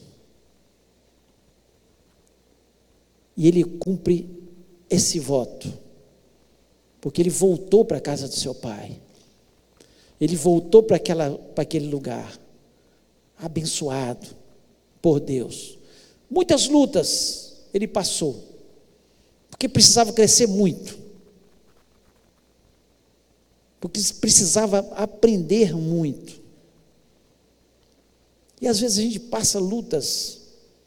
E 3.36 3.46
ele 3.46 3.62
cumpre 3.62 4.28
esse 4.90 5.20
voto, 5.20 5.72
porque 7.00 7.22
ele 7.22 7.30
voltou 7.30 7.84
para 7.84 7.98
a 7.98 8.00
casa 8.00 8.26
do 8.26 8.34
seu 8.34 8.54
pai, 8.54 9.00
ele 10.20 10.34
voltou 10.34 10.82
para, 10.82 10.96
aquela, 10.96 11.30
para 11.30 11.62
aquele 11.62 11.86
lugar, 11.86 12.38
abençoado 13.38 14.26
por 15.00 15.20
Deus. 15.20 15.78
Muitas 16.28 16.66
lutas 16.68 17.56
ele 17.72 17.86
passou, 17.86 18.44
porque 19.48 19.68
precisava 19.68 20.12
crescer 20.12 20.48
muito, 20.48 20.98
porque 23.80 24.00
precisava 24.20 24.80
aprender 24.94 25.74
muito. 25.74 26.38
E 28.60 28.68
às 28.68 28.78
vezes 28.78 28.98
a 28.98 29.02
gente 29.02 29.18
passa 29.18 29.58
lutas, 29.58 30.38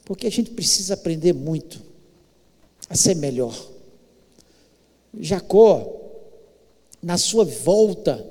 porque 0.05 0.27
a 0.27 0.31
gente 0.31 0.51
precisa 0.51 0.93
aprender 0.93 1.33
muito 1.33 1.81
a 2.87 2.95
ser 2.95 3.15
melhor. 3.15 3.59
Jacó, 5.19 6.01
na 7.01 7.17
sua 7.17 7.43
volta, 7.43 8.25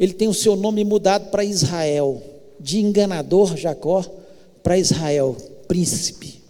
ele 0.00 0.14
tem 0.14 0.28
o 0.28 0.34
seu 0.34 0.56
nome 0.56 0.82
mudado 0.84 1.30
para 1.30 1.44
Israel, 1.44 2.22
de 2.58 2.80
enganador 2.80 3.56
Jacó 3.56 4.04
para 4.62 4.78
Israel, 4.78 5.36
príncipe. 5.66 6.40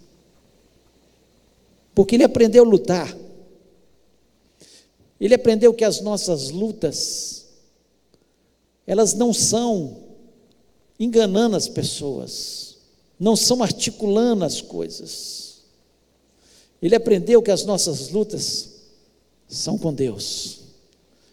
Porque 1.93 2.15
ele 2.15 2.23
aprendeu 2.23 2.63
a 2.63 2.67
lutar. 2.67 3.15
Ele 5.19 5.33
aprendeu 5.33 5.73
que 5.73 5.83
as 5.83 6.01
nossas 6.01 6.49
lutas, 6.49 7.45
elas 8.87 9.13
não 9.13 9.33
são 9.33 9.97
enganando 10.99 11.55
as 11.55 11.67
pessoas, 11.67 12.77
não 13.19 13.35
são 13.35 13.61
articulando 13.61 14.45
as 14.45 14.61
coisas 14.61 15.49
Ele 16.81 16.95
aprendeu 16.95 17.41
que 17.41 17.51
as 17.51 17.65
nossas 17.65 18.09
lutas 18.09 18.69
são 19.47 19.77
com 19.77 19.93
Deus. 19.93 20.59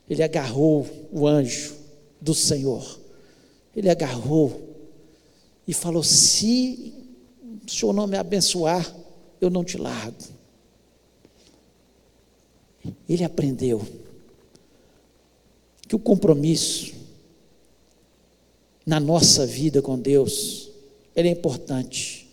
Ele 0.09 0.23
agarrou 0.23 0.87
o 1.13 1.27
anjo 1.27 1.75
do 2.21 2.35
Senhor. 2.35 2.99
Ele 3.75 3.89
agarrou 3.89 4.61
e 5.67 5.73
falou: 5.73 6.03
Se 6.03 6.93
o 7.67 7.71
Senhor 7.71 7.93
não 7.93 8.07
me 8.07 8.17
abençoar, 8.17 8.93
eu 9.41 9.51
não 9.51 9.65
te 9.65 9.77
largo. 9.77 10.36
Ele 13.09 13.25
aprendeu 13.25 13.81
que 15.89 15.95
o 15.95 15.99
compromisso 15.99 16.95
na 18.85 19.01
nossa 19.01 19.45
vida 19.45 19.83
com 19.83 19.99
Deus, 19.99 20.71
ele 21.15 21.29
é 21.29 21.33
importante. 21.33 22.29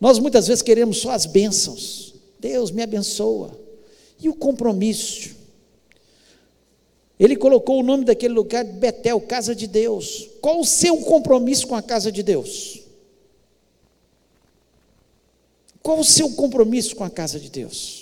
Nós 0.00 0.18
muitas 0.18 0.48
vezes 0.48 0.62
queremos 0.62 0.98
só 0.98 1.12
as 1.12 1.26
bênçãos. 1.26 2.14
Deus 2.40 2.72
me 2.72 2.82
abençoa. 2.82 3.56
E 4.18 4.28
o 4.28 4.34
compromisso? 4.34 5.30
Ele 7.18 7.36
colocou 7.36 7.78
o 7.78 7.82
nome 7.84 8.04
daquele 8.04 8.34
lugar 8.34 8.64
de 8.64 8.72
Betel, 8.72 9.20
casa 9.20 9.54
de 9.54 9.68
Deus. 9.68 10.28
Qual 10.40 10.58
o 10.58 10.64
seu 10.64 10.96
compromisso 10.98 11.68
com 11.68 11.76
a 11.76 11.82
casa 11.82 12.10
de 12.10 12.20
Deus? 12.20 12.80
Qual 15.80 16.00
o 16.00 16.04
seu 16.04 16.30
compromisso 16.30 16.96
com 16.96 17.04
a 17.04 17.10
casa 17.10 17.38
de 17.38 17.48
Deus? 17.48 18.01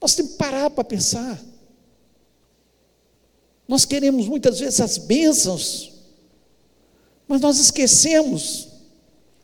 Nós 0.00 0.14
temos 0.14 0.32
que 0.32 0.38
parar 0.38 0.70
para 0.70 0.84
pensar. 0.84 1.40
Nós 3.66 3.84
queremos 3.84 4.26
muitas 4.26 4.58
vezes 4.58 4.80
as 4.80 4.96
bênçãos, 4.96 5.92
mas 7.26 7.40
nós 7.40 7.58
esquecemos 7.58 8.68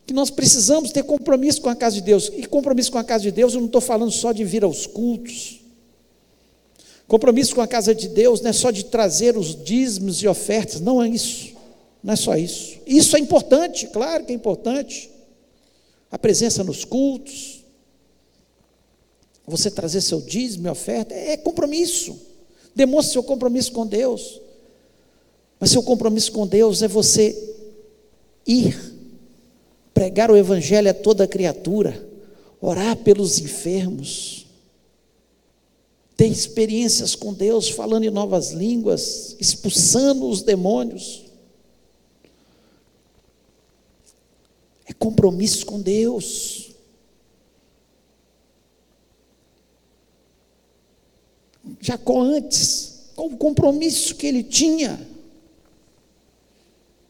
que 0.06 0.14
nós 0.14 0.30
precisamos 0.30 0.90
ter 0.90 1.02
compromisso 1.02 1.60
com 1.60 1.68
a 1.68 1.76
casa 1.76 1.96
de 1.96 2.02
Deus. 2.02 2.30
E 2.34 2.46
compromisso 2.46 2.92
com 2.92 2.98
a 2.98 3.04
casa 3.04 3.24
de 3.24 3.30
Deus, 3.30 3.54
eu 3.54 3.60
não 3.60 3.66
estou 3.66 3.80
falando 3.80 4.10
só 4.10 4.32
de 4.32 4.44
vir 4.44 4.64
aos 4.64 4.86
cultos. 4.86 5.60
Compromisso 7.06 7.54
com 7.54 7.60
a 7.60 7.66
casa 7.66 7.94
de 7.94 8.08
Deus 8.08 8.40
não 8.40 8.50
é 8.50 8.52
só 8.52 8.70
de 8.70 8.84
trazer 8.86 9.36
os 9.36 9.54
dízimos 9.62 10.22
e 10.22 10.28
ofertas, 10.28 10.80
não 10.80 11.02
é 11.02 11.08
isso. 11.08 11.52
Não 12.02 12.12
é 12.12 12.16
só 12.16 12.36
isso. 12.36 12.78
Isso 12.86 13.16
é 13.16 13.20
importante, 13.20 13.86
claro 13.88 14.24
que 14.24 14.32
é 14.32 14.34
importante. 14.34 15.10
A 16.10 16.18
presença 16.18 16.62
nos 16.64 16.84
cultos, 16.84 17.53
você 19.46 19.70
trazer 19.70 20.00
seu 20.00 20.20
dízimo 20.20 20.66
e 20.66 20.70
oferta, 20.70 21.14
é 21.14 21.36
compromisso. 21.36 22.16
Demonstre 22.74 23.12
seu 23.12 23.22
compromisso 23.22 23.72
com 23.72 23.86
Deus. 23.86 24.40
Mas 25.60 25.70
seu 25.70 25.82
compromisso 25.82 26.32
com 26.32 26.46
Deus 26.46 26.82
é 26.82 26.88
você 26.88 27.54
ir, 28.46 28.76
pregar 29.92 30.30
o 30.30 30.36
Evangelho 30.36 30.90
a 30.90 30.94
toda 30.94 31.28
criatura, 31.28 32.06
orar 32.60 32.96
pelos 32.96 33.38
enfermos, 33.38 34.46
ter 36.16 36.26
experiências 36.26 37.14
com 37.14 37.32
Deus, 37.32 37.68
falando 37.68 38.04
em 38.04 38.10
novas 38.10 38.50
línguas, 38.50 39.36
expulsando 39.40 40.28
os 40.28 40.42
demônios. 40.42 41.24
É 44.86 44.92
compromisso 44.92 45.64
com 45.66 45.80
Deus. 45.80 46.73
Jacó 51.80 52.20
antes, 52.20 53.10
qual 53.14 53.28
o 53.28 53.36
compromisso 53.36 54.14
que 54.14 54.26
ele 54.26 54.42
tinha? 54.42 55.06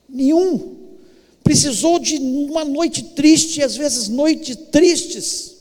Nenhum. 0.08 0.76
Precisou 1.42 1.98
de 1.98 2.16
uma 2.16 2.64
noite 2.64 3.02
triste, 3.02 3.62
às 3.62 3.76
vezes 3.76 4.08
noites 4.08 4.56
tristes, 4.70 5.56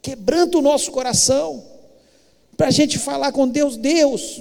quebrando 0.00 0.58
o 0.58 0.62
nosso 0.62 0.90
coração, 0.90 1.64
para 2.56 2.68
a 2.68 2.70
gente 2.70 2.98
falar 2.98 3.32
com 3.32 3.46
Deus, 3.46 3.76
Deus, 3.76 4.40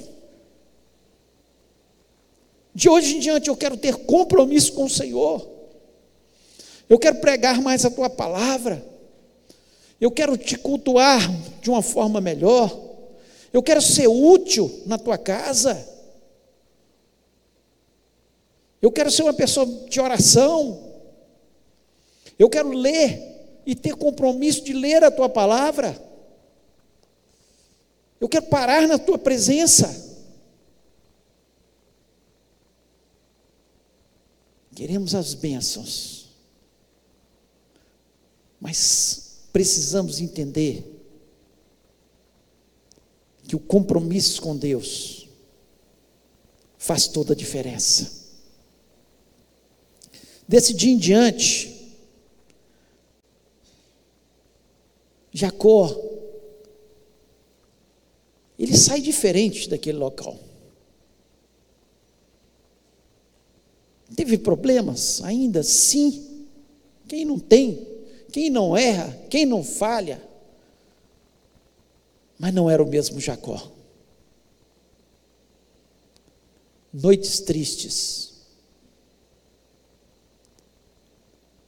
de 2.74 2.90
hoje 2.90 3.16
em 3.16 3.20
diante 3.20 3.48
eu 3.48 3.56
quero 3.56 3.78
ter 3.78 3.96
compromisso 3.96 4.74
com 4.74 4.84
o 4.84 4.90
Senhor. 4.90 5.56
Eu 6.90 7.00
quero 7.00 7.20
pregar 7.20 7.62
mais 7.62 7.86
a 7.86 7.90
tua 7.90 8.10
palavra. 8.10 8.86
Eu 10.00 10.12
quero 10.12 10.38
te 10.38 10.58
cultuar 10.58 11.20
de 11.62 11.70
uma 11.70 11.82
forma 11.82 12.20
melhor. 12.20 12.85
Eu 13.56 13.64
quero 13.64 13.82
ser 13.82 14.10
útil 14.10 14.84
na 14.86 14.98
tua 14.98 15.18
casa. 15.18 15.88
Eu 18.82 18.92
quero 18.92 19.10
ser 19.10 19.24
uma 19.24 19.34
pessoa 19.34 19.66
de 19.88 19.98
oração. 20.02 20.94
Eu 22.38 22.50
quero 22.50 22.68
ler 22.74 23.62
e 23.66 23.74
ter 23.74 23.96
compromisso 23.96 24.62
de 24.62 24.74
ler 24.74 25.06
a 25.06 25.10
tua 25.10 25.30
palavra. 25.30 25.98
Eu 28.20 28.28
quero 28.28 28.48
parar 28.48 28.86
na 28.90 29.00
tua 29.00 29.18
presença. 29.18 30.04
Queremos 34.76 35.16
as 35.16 35.34
bênçãos. 35.34 36.28
Mas 38.60 39.46
precisamos 39.54 40.20
entender 40.20 40.95
que 43.48 43.56
o 43.56 43.60
compromisso 43.60 44.42
com 44.42 44.56
Deus 44.56 45.28
faz 46.78 47.08
toda 47.08 47.34
a 47.34 47.36
diferença. 47.36 48.26
Desse 50.48 50.74
dia 50.74 50.92
em 50.92 50.98
diante, 50.98 51.74
Jacó, 55.32 55.94
ele 58.58 58.78
sai 58.78 59.02
diferente 59.02 59.68
daquele 59.68 59.98
local. 59.98 60.40
Teve 64.16 64.38
problemas 64.38 65.22
ainda? 65.24 65.62
Sim. 65.62 66.46
Quem 67.08 67.26
não 67.26 67.38
tem? 67.38 67.86
Quem 68.32 68.50
não 68.50 68.78
erra, 68.78 69.12
quem 69.30 69.46
não 69.46 69.64
falha, 69.64 70.22
mas 72.38 72.54
não 72.54 72.70
era 72.70 72.84
o 72.84 72.88
mesmo 72.88 73.20
Jacó. 73.20 73.72
Noites 76.94 77.40
tristes 77.42 78.34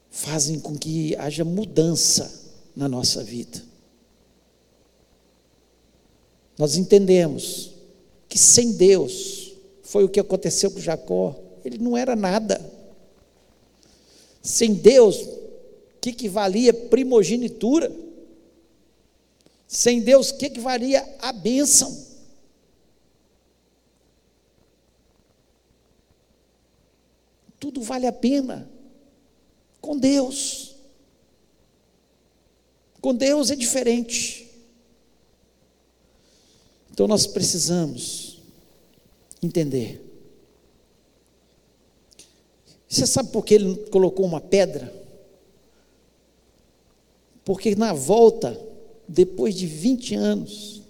fazem 0.10 0.60
com 0.60 0.78
que 0.78 1.16
haja 1.18 1.44
mudança 1.44 2.54
na 2.76 2.88
nossa 2.88 3.24
vida. 3.24 3.64
Nós 6.58 6.76
entendemos 6.76 7.72
que 8.28 8.38
sem 8.38 8.74
Deus, 8.74 9.54
foi 9.84 10.04
o 10.04 10.10
que 10.10 10.20
aconteceu 10.20 10.72
com 10.72 10.80
Jacó, 10.80 11.36
ele 11.64 11.78
não 11.78 11.96
era 11.96 12.16
nada. 12.16 12.60
Sem 14.42 14.74
Deus, 14.74 15.38
que, 16.08 16.14
que 16.14 16.30
valia 16.30 16.74
primogenitura? 16.74 17.92
Sem 19.68 20.02
Deus, 20.02 20.30
o 20.30 20.38
que, 20.38 20.50
que 20.50 20.60
valia 20.60 21.06
a 21.20 21.34
bênção? 21.34 22.06
Tudo 27.60 27.82
vale 27.82 28.08
a 28.08 28.14
pena 28.14 28.70
com 29.82 29.98
Deus. 29.98 30.76
Com 33.02 33.14
Deus 33.14 33.52
é 33.52 33.56
diferente. 33.56 34.48
Então 36.92 37.08
nós 37.08 37.28
precisamos 37.28 38.42
entender. 39.44 40.02
Você 42.88 43.06
sabe 43.06 43.32
por 43.32 43.44
que 43.44 43.56
ele 43.56 43.76
colocou 43.92 44.26
uma 44.26 44.40
pedra? 44.40 44.94
Porque 47.44 47.76
na 47.76 47.94
volta, 47.94 48.60
depois 49.08 49.56
de 49.56 49.66
20 49.66 50.16
anos, 50.16 50.82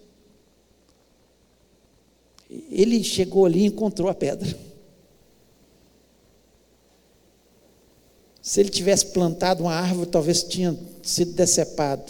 ele 2.72 3.04
chegou 3.04 3.46
ali 3.46 3.62
e 3.62 3.66
encontrou 3.66 4.10
a 4.10 4.14
pedra. 4.14 4.58
Se 8.42 8.62
ele 8.62 8.70
tivesse 8.70 9.08
plantado 9.08 9.64
uma 9.64 9.74
árvore, 9.74 10.10
talvez 10.10 10.42
tinha 10.44 10.78
sido 11.04 11.34
decepado. 11.34 12.10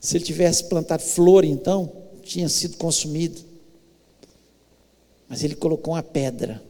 Se 0.00 0.16
ele 0.16 0.24
tivesse 0.24 0.64
plantado 0.68 1.02
flor, 1.02 1.44
então, 1.44 1.92
tinha 2.22 2.48
sido 2.48 2.76
consumido. 2.76 3.40
Mas 5.28 5.42
ele 5.42 5.56
colocou 5.56 5.94
uma 5.94 6.02
pedra 6.02 6.62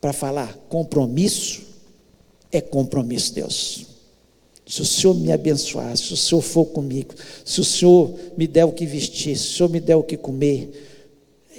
para 0.00 0.12
falar: 0.12 0.56
compromisso 0.68 1.62
é 2.50 2.60
compromisso, 2.60 3.34
Deus. 3.34 3.93
Se 4.66 4.80
o 4.80 4.84
Senhor 4.84 5.14
me 5.14 5.30
abençoar, 5.30 5.96
se 5.96 6.12
o 6.12 6.16
Senhor 6.16 6.40
for 6.40 6.64
comigo, 6.66 7.14
se 7.44 7.60
o 7.60 7.64
Senhor 7.64 8.18
me 8.36 8.46
der 8.46 8.64
o 8.64 8.72
que 8.72 8.86
vestir, 8.86 9.36
se 9.36 9.46
o 9.46 9.56
Senhor 9.56 9.68
me 9.68 9.80
der 9.80 9.96
o 9.96 10.02
que 10.02 10.16
comer, 10.16 10.70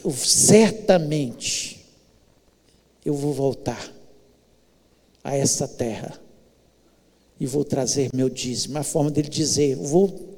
eu 0.04 0.12
certamente 0.12 1.86
eu 3.04 3.14
vou 3.14 3.34
voltar 3.34 3.94
a 5.24 5.36
essa 5.36 5.68
terra 5.68 6.20
e 7.40 7.46
vou 7.46 7.64
trazer 7.64 8.10
meu 8.14 8.30
dízimo. 8.30 8.78
A 8.78 8.84
forma 8.84 9.12
dele 9.12 9.30
dizer, 9.30 9.76
vou 9.76 10.34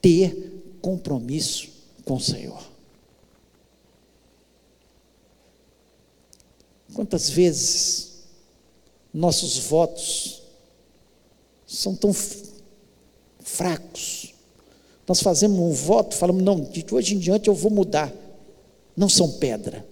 ter 0.00 0.76
compromisso 0.80 1.68
com 2.04 2.14
o 2.14 2.20
Senhor. 2.20 2.60
Quantas 6.92 7.30
vezes 7.30 8.24
nossos 9.12 9.58
votos 9.58 10.39
são 11.76 11.94
tão 11.94 12.12
fracos? 13.40 14.34
Nós 15.06 15.20
fazemos 15.20 15.58
um 15.58 15.72
voto, 15.72 16.16
falamos, 16.16 16.42
não, 16.42 16.60
de 16.60 16.84
hoje 16.90 17.14
em 17.14 17.18
diante 17.18 17.48
eu 17.48 17.54
vou 17.54 17.70
mudar. 17.70 18.12
Não 18.96 19.08
são 19.08 19.30
pedra. 19.32 19.86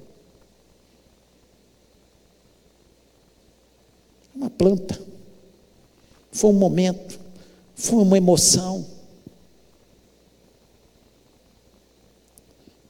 Uma 4.34 4.50
planta. 4.50 5.00
Foi 6.30 6.50
um 6.50 6.54
momento, 6.54 7.18
foi 7.74 7.98
uma 7.98 8.16
emoção. 8.16 8.86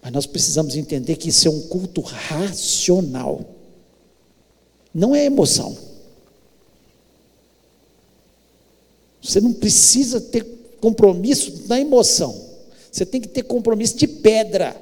Mas 0.03 0.12
nós 0.12 0.26
precisamos 0.26 0.76
entender 0.76 1.16
que 1.16 1.28
isso 1.28 1.49
é 1.49 1.51
um 1.51 1.68
culto 1.68 2.01
racional. 2.01 3.41
Não 4.93 5.14
é 5.14 5.24
emoção. 5.24 5.88
Você 9.29 9.43
não 9.43 9.53
precisa 9.53 10.22
ter 10.22 10.43
compromisso 10.81 11.68
na 11.68 11.79
emoção. 11.79 12.49
Você 12.91 13.05
tem 13.05 13.20
que 13.20 13.29
ter 13.29 13.43
compromisso 13.43 13.95
de 13.99 14.09
pedra. 14.09 14.74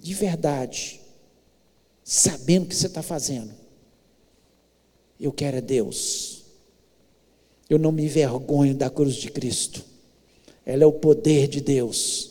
De 0.00 0.14
verdade. 0.14 1.02
Sabendo 2.02 2.64
o 2.64 2.66
que 2.66 2.74
você 2.74 2.86
está 2.86 3.02
fazendo. 3.02 3.52
Eu 5.20 5.32
quero 5.32 5.58
é 5.58 5.60
Deus. 5.60 6.44
Eu 7.68 7.78
não 7.78 7.92
me 7.92 8.06
envergonho 8.06 8.74
da 8.74 8.88
cruz 8.88 9.16
de 9.16 9.30
Cristo. 9.30 9.84
Ela 10.64 10.82
é 10.82 10.86
o 10.86 10.92
poder 10.92 11.46
de 11.46 11.60
Deus 11.60 12.30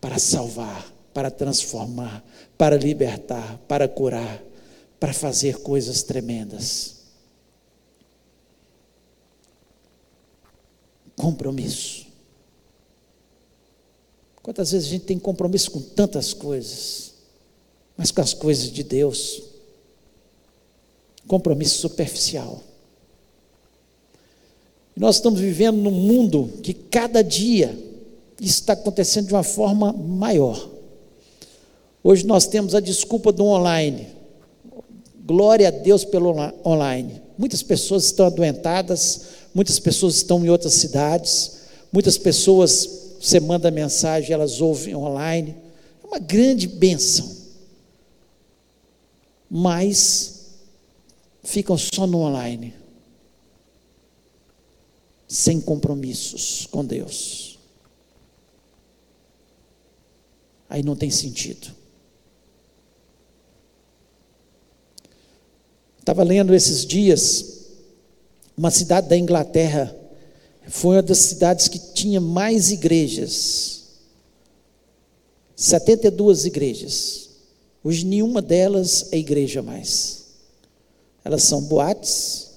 para 0.00 0.18
salvar, 0.18 0.92
para 1.12 1.30
transformar, 1.30 2.24
para 2.58 2.76
libertar, 2.76 3.58
para 3.68 3.86
curar, 3.86 4.42
para 4.98 5.12
fazer 5.12 5.58
coisas 5.58 6.02
tremendas. 6.02 6.93
Compromisso. 11.16 12.06
Quantas 14.42 14.72
vezes 14.72 14.88
a 14.88 14.90
gente 14.90 15.04
tem 15.04 15.18
compromisso 15.18 15.70
com 15.70 15.80
tantas 15.80 16.34
coisas, 16.34 17.14
mas 17.96 18.10
com 18.10 18.20
as 18.20 18.34
coisas 18.34 18.70
de 18.70 18.82
Deus, 18.82 19.42
compromisso 21.26 21.78
superficial. 21.78 22.62
Nós 24.96 25.16
estamos 25.16 25.40
vivendo 25.40 25.76
num 25.76 25.90
mundo 25.90 26.50
que 26.62 26.72
cada 26.72 27.22
dia 27.22 27.76
isso 28.40 28.60
está 28.60 28.74
acontecendo 28.74 29.28
de 29.28 29.32
uma 29.32 29.42
forma 29.42 29.92
maior. 29.92 30.70
Hoje 32.02 32.26
nós 32.26 32.46
temos 32.46 32.74
a 32.74 32.80
desculpa 32.80 33.32
do 33.32 33.44
online. 33.44 34.08
Glória 35.24 35.68
a 35.68 35.70
Deus 35.70 36.04
pelo 36.04 36.34
online. 36.64 37.22
Muitas 37.38 37.62
pessoas 37.62 38.04
estão 38.04 38.26
adoentadas, 38.26 39.22
muitas 39.54 39.78
pessoas 39.78 40.16
estão 40.16 40.44
em 40.44 40.50
outras 40.50 40.74
cidades, 40.74 41.60
muitas 41.92 42.18
pessoas, 42.18 43.16
você 43.20 43.38
manda 43.38 43.70
mensagem, 43.70 44.32
elas 44.32 44.60
ouvem 44.60 44.94
online. 44.94 45.56
É 46.02 46.06
uma 46.06 46.18
grande 46.18 46.66
bênção. 46.66 47.32
Mas 49.48 50.46
ficam 51.44 51.78
só 51.78 52.06
no 52.06 52.18
online 52.18 52.74
sem 55.28 55.60
compromissos 55.60 56.66
com 56.70 56.84
Deus. 56.84 57.58
Aí 60.68 60.82
não 60.82 60.96
tem 60.96 61.10
sentido. 61.10 61.74
Estava 65.98 66.22
lendo 66.22 66.54
esses 66.54 66.84
dias, 66.84 67.63
uma 68.56 68.70
cidade 68.70 69.08
da 69.08 69.16
Inglaterra, 69.16 69.94
foi 70.68 70.96
uma 70.96 71.02
das 71.02 71.18
cidades 71.18 71.68
que 71.68 71.78
tinha 71.78 72.20
mais 72.20 72.70
igrejas. 72.70 73.82
72 75.56 76.46
igrejas. 76.46 77.30
Hoje 77.82 78.06
nenhuma 78.06 78.40
delas 78.40 79.08
é 79.12 79.18
igreja 79.18 79.62
mais. 79.62 80.24
Elas 81.24 81.42
são 81.42 81.62
boates, 81.62 82.50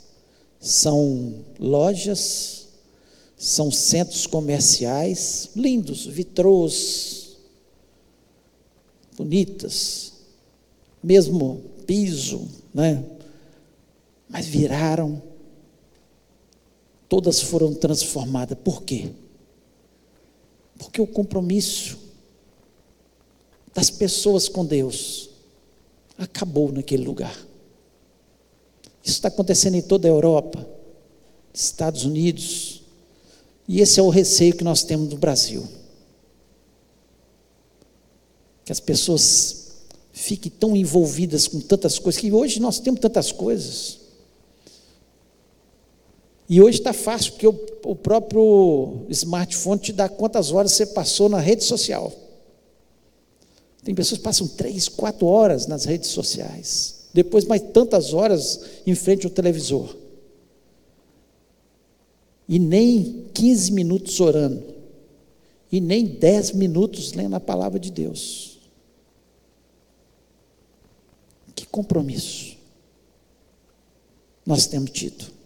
são 0.60 1.46
lojas, 1.60 2.68
são 3.38 3.72
centros 3.72 4.26
comerciais 4.26 5.50
lindos, 5.56 6.06
vitrôs, 6.06 7.38
bonitas, 9.18 10.14
mesmo 11.04 11.62
piso, 11.86 12.48
né? 12.74 13.04
Mas 14.30 14.46
viraram, 14.46 15.22
todas 17.10 17.42
foram 17.42 17.74
transformadas. 17.74 18.58
Por 18.64 18.84
quê? 18.84 19.12
Porque 20.78 21.02
o 21.02 21.08
compromisso 21.08 21.98
das 23.74 23.90
pessoas 23.90 24.48
com 24.50 24.66
Deus 24.66 25.30
acabou 26.18 26.72
naquele 26.72 27.04
lugar. 27.04 27.36
Isso 29.04 29.16
está 29.16 29.28
acontecendo 29.28 29.76
em 29.76 29.82
toda 29.82 30.08
a 30.08 30.12
Europa, 30.12 30.68
Estados 31.54 32.04
Unidos, 32.04 32.82
e 33.68 33.82
esse 33.82 34.00
é 34.00 34.04
o 34.04 34.10
receio 34.10 34.56
que 34.56 34.64
nós 34.64 34.84
temos 34.84 35.10
no 35.10 35.18
Brasil. 35.18 35.68
Que 38.66 38.72
as 38.72 38.80
pessoas 38.80 39.68
fiquem 40.12 40.52
tão 40.52 40.76
envolvidas 40.76 41.48
com 41.48 41.60
tantas 41.60 42.00
coisas, 42.00 42.20
que 42.20 42.32
hoje 42.32 42.60
nós 42.60 42.80
temos 42.80 43.00
tantas 43.00 43.32
coisas. 43.32 44.07
E 46.50 46.62
hoje 46.62 46.80
está 46.80 46.94
fácil, 46.94 47.34
porque 47.34 47.48
o, 47.48 47.60
o 47.84 47.96
próprio 47.96 49.06
smartphone 49.10 49.80
te 49.80 49.92
dá 49.92 50.08
quantas 50.08 50.52
horas 50.52 50.72
você 50.72 50.86
passou 50.86 51.28
na 51.28 51.40
rede 51.40 51.64
social. 51.64 52.14
Tem 53.84 53.94
pessoas 53.94 54.18
que 54.18 54.24
passam 54.24 54.48
três, 54.48 54.88
quatro 54.88 55.28
horas 55.28 55.68
nas 55.68 55.86
redes 55.86 56.10
sociais. 56.10 57.08
Depois 57.14 57.46
mais 57.46 57.62
tantas 57.62 58.14
horas 58.14 58.62
em 58.86 58.96
frente 58.96 59.26
ao 59.26 59.32
televisor 59.32 59.96
e 62.48 62.60
nem 62.60 63.26
15 63.34 63.72
minutos 63.74 64.20
orando, 64.20 64.64
e 65.72 65.82
nem 65.82 66.06
10 66.06 66.54
minutos 66.54 67.12
lendo 67.12 67.36
a 67.36 67.40
palavra 67.40 67.80
de 67.80 67.92
Deus. 67.92 68.58
Que 71.54 71.66
compromisso 71.66 72.56
nós 74.46 74.66
temos 74.66 74.92
tido. 74.92 75.37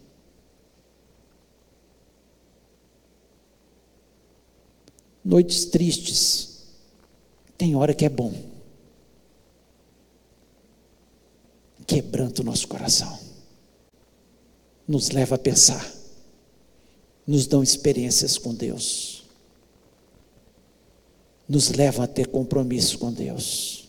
Noites 5.24 5.66
tristes, 5.66 6.64
tem 7.56 7.76
hora 7.76 7.94
que 7.94 8.04
é 8.04 8.08
bom. 8.08 8.32
Quebranta 11.86 12.42
o 12.42 12.44
nosso 12.44 12.66
coração, 12.68 13.18
nos 14.86 15.10
leva 15.10 15.34
a 15.34 15.38
pensar 15.38 16.02
nos 17.26 17.46
dão 17.46 17.62
experiências 17.62 18.36
com 18.36 18.54
Deus, 18.54 19.24
nos 21.48 21.70
levam 21.70 22.04
a 22.04 22.08
ter 22.08 22.26
compromisso 22.26 22.98
com 22.98 23.12
Deus. 23.12 23.88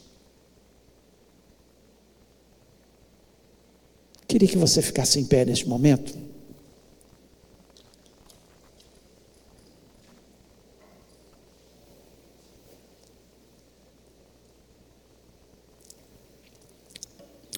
Queria 4.27 4.47
que 4.47 4.57
você 4.57 4.81
ficasse 4.81 5.19
em 5.19 5.25
pé 5.25 5.45
neste 5.45 5.67
momento. 5.67 6.22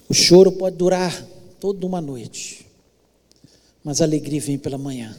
O 0.08 0.14
choro 0.14 0.52
pode 0.52 0.76
durar 0.76 1.12
toda 1.60 1.86
uma 1.86 2.00
noite, 2.00 2.66
mas 3.82 4.00
a 4.00 4.04
alegria 4.04 4.40
vem 4.40 4.58
pela 4.58 4.78
manhã 4.78 5.16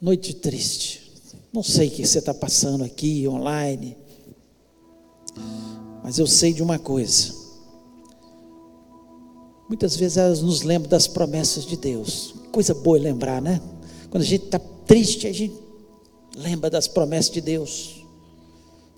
noite 0.00 0.34
triste. 0.34 1.12
Não 1.52 1.62
sei 1.62 1.88
o 1.88 1.90
que 1.90 2.06
você 2.06 2.20
está 2.20 2.32
passando 2.32 2.84
aqui, 2.84 3.28
online, 3.28 3.96
mas 6.02 6.18
eu 6.18 6.26
sei 6.26 6.52
de 6.52 6.62
uma 6.62 6.78
coisa. 6.78 7.34
Muitas 9.68 9.94
vezes 9.96 10.16
elas 10.16 10.40
nos 10.40 10.62
lembram 10.62 10.88
das 10.88 11.06
promessas 11.06 11.66
de 11.66 11.76
Deus. 11.76 12.34
Coisa 12.50 12.72
boa 12.74 12.96
é 12.96 13.00
lembrar, 13.00 13.42
né? 13.42 13.60
Quando 14.10 14.22
a 14.22 14.26
gente 14.26 14.46
está 14.46 14.58
triste, 14.58 15.26
a 15.26 15.32
gente 15.32 15.54
lembra 16.34 16.70
das 16.70 16.88
promessas 16.88 17.30
de 17.30 17.40
Deus. 17.40 18.04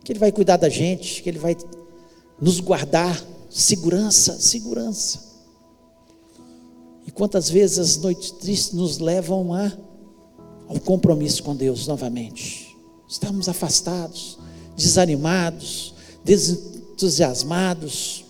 Que 0.04 0.12
Ele 0.12 0.18
vai 0.18 0.32
cuidar 0.32 0.56
da 0.56 0.68
gente, 0.68 1.22
que 1.22 1.28
Ele 1.28 1.38
vai 1.38 1.56
nos 2.40 2.60
guardar. 2.60 3.22
Segurança, 3.52 4.40
segurança. 4.40 5.30
quantas 7.14 7.50
vezes 7.50 7.78
as 7.78 7.96
noites 7.98 8.30
tristes 8.30 8.72
nos 8.72 8.98
levam 8.98 9.52
a, 9.52 9.70
ao 10.66 10.80
compromisso 10.80 11.42
com 11.42 11.54
Deus 11.54 11.86
novamente. 11.86 12.74
Estamos 13.06 13.50
afastados, 13.50 14.38
desanimados, 14.74 15.94
desentusiasmados, 16.24 18.24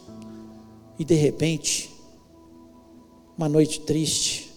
e 0.98 1.04
de 1.04 1.14
repente, 1.14 1.88
uma 3.38 3.48
noite 3.48 3.80
triste 3.80 4.50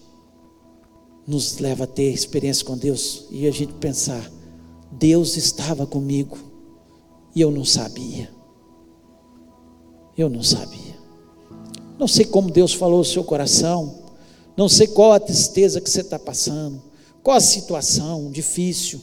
nos 1.28 1.60
leva 1.60 1.84
a 1.84 1.88
ter 1.88 2.12
experiência 2.12 2.66
com 2.66 2.76
Deus 2.76 3.28
e 3.30 3.48
a 3.48 3.52
gente 3.52 3.74
pensar: 3.74 4.32
Deus 4.92 5.38
estava 5.38 5.86
comigo 5.86 6.40
e 7.36 7.42
eu 7.42 7.52
não 7.52 7.64
sabia. 7.64 8.35
Eu 10.18 10.30
não 10.30 10.42
sabia. 10.42 10.96
Não 11.98 12.08
sei 12.08 12.26
como 12.26 12.52
Deus 12.52 12.74
falou 12.74 13.00
no 13.00 13.06
seu 13.06 13.24
coração, 13.24 14.06
não 14.56 14.70
sei 14.70 14.88
qual 14.88 15.14
a 15.14 15.20
tristeza 15.20 15.82
que 15.82 15.90
você 15.90 16.02
está 16.02 16.20
passando, 16.20 16.82
qual 17.24 17.38
a 17.38 17.42
situação 17.42 18.30
difícil. 18.32 19.02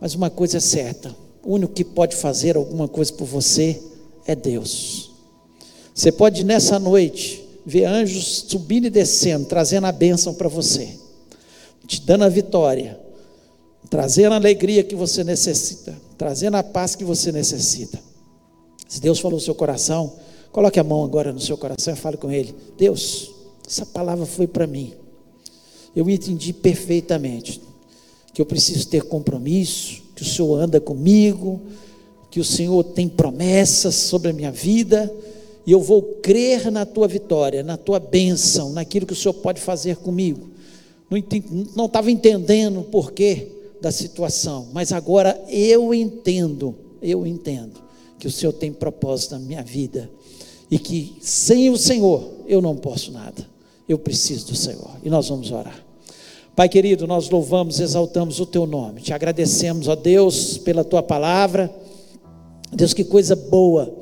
Mas 0.00 0.14
uma 0.14 0.30
coisa 0.30 0.58
é 0.58 0.60
certa: 0.60 1.14
o 1.44 1.54
único 1.54 1.72
que 1.72 1.84
pode 1.84 2.16
fazer 2.16 2.56
alguma 2.56 2.88
coisa 2.88 3.12
por 3.12 3.26
você 3.26 3.82
é 4.26 4.34
Deus. 4.34 5.10
Você 5.94 6.12
pode 6.12 6.44
nessa 6.44 6.78
noite 6.78 7.44
ver 7.66 7.84
anjos 7.84 8.44
subindo 8.48 8.86
e 8.86 8.90
descendo, 8.90 9.46
trazendo 9.46 9.86
a 9.86 9.92
bênção 9.92 10.32
para 10.32 10.48
você, 10.48 10.96
te 11.86 12.00
dando 12.00 12.24
a 12.24 12.28
vitória, 12.28 12.98
trazendo 13.90 14.32
a 14.32 14.36
alegria 14.36 14.84
que 14.84 14.94
você 14.94 15.24
necessita, 15.24 15.94
trazendo 16.16 16.56
a 16.56 16.62
paz 16.62 16.94
que 16.94 17.04
você 17.04 17.32
necessita. 17.32 18.07
Se 18.88 19.02
Deus 19.02 19.20
falou 19.20 19.36
no 19.36 19.44
seu 19.44 19.54
coração, 19.54 20.14
coloque 20.50 20.80
a 20.80 20.84
mão 20.84 21.04
agora 21.04 21.30
no 21.30 21.38
seu 21.38 21.58
coração 21.58 21.92
e 21.92 21.96
fale 21.96 22.16
com 22.16 22.32
Ele: 22.32 22.54
Deus, 22.78 23.30
essa 23.64 23.84
palavra 23.84 24.24
foi 24.24 24.46
para 24.46 24.66
mim. 24.66 24.94
Eu 25.94 26.08
entendi 26.08 26.54
perfeitamente 26.54 27.60
que 28.32 28.40
eu 28.40 28.46
preciso 28.46 28.88
ter 28.88 29.02
compromisso, 29.02 30.02
que 30.16 30.22
o 30.22 30.24
Senhor 30.24 30.58
anda 30.58 30.80
comigo, 30.80 31.60
que 32.30 32.40
o 32.40 32.44
Senhor 32.44 32.82
tem 32.82 33.08
promessas 33.08 33.94
sobre 33.94 34.30
a 34.30 34.32
minha 34.32 34.50
vida 34.50 35.12
e 35.66 35.72
eu 35.72 35.80
vou 35.80 36.00
crer 36.22 36.70
na 36.70 36.86
tua 36.86 37.06
vitória, 37.06 37.62
na 37.62 37.76
tua 37.76 37.98
bênção, 37.98 38.70
naquilo 38.70 39.04
que 39.04 39.12
o 39.12 39.16
Senhor 39.16 39.34
pode 39.34 39.60
fazer 39.60 39.96
comigo. 39.96 40.48
Não 41.76 41.86
estava 41.86 42.10
entendendo 42.10 42.80
o 42.80 42.84
porquê 42.84 43.48
da 43.80 43.92
situação, 43.92 44.68
mas 44.72 44.92
agora 44.92 45.38
eu 45.50 45.92
entendo, 45.92 46.74
eu 47.02 47.26
entendo 47.26 47.87
que 48.18 48.26
o 48.26 48.30
Senhor 48.30 48.52
tem 48.52 48.72
propósito 48.72 49.32
na 49.32 49.38
minha 49.38 49.62
vida 49.62 50.10
e 50.70 50.78
que 50.78 51.16
sem 51.20 51.70
o 51.70 51.76
Senhor 51.76 52.30
eu 52.46 52.60
não 52.60 52.76
posso 52.76 53.12
nada. 53.12 53.46
Eu 53.88 53.98
preciso 53.98 54.48
do 54.48 54.56
Senhor. 54.56 54.90
E 55.02 55.08
nós 55.08 55.28
vamos 55.28 55.50
orar. 55.50 55.82
Pai 56.54 56.68
querido, 56.68 57.06
nós 57.06 57.30
louvamos, 57.30 57.80
exaltamos 57.80 58.40
o 58.40 58.46
teu 58.46 58.66
nome. 58.66 59.00
Te 59.00 59.14
agradecemos, 59.14 59.88
ó 59.88 59.94
Deus, 59.94 60.58
pela 60.58 60.84
tua 60.84 61.02
palavra. 61.02 61.72
Deus, 62.72 62.92
que 62.92 63.04
coisa 63.04 63.34
boa 63.34 63.94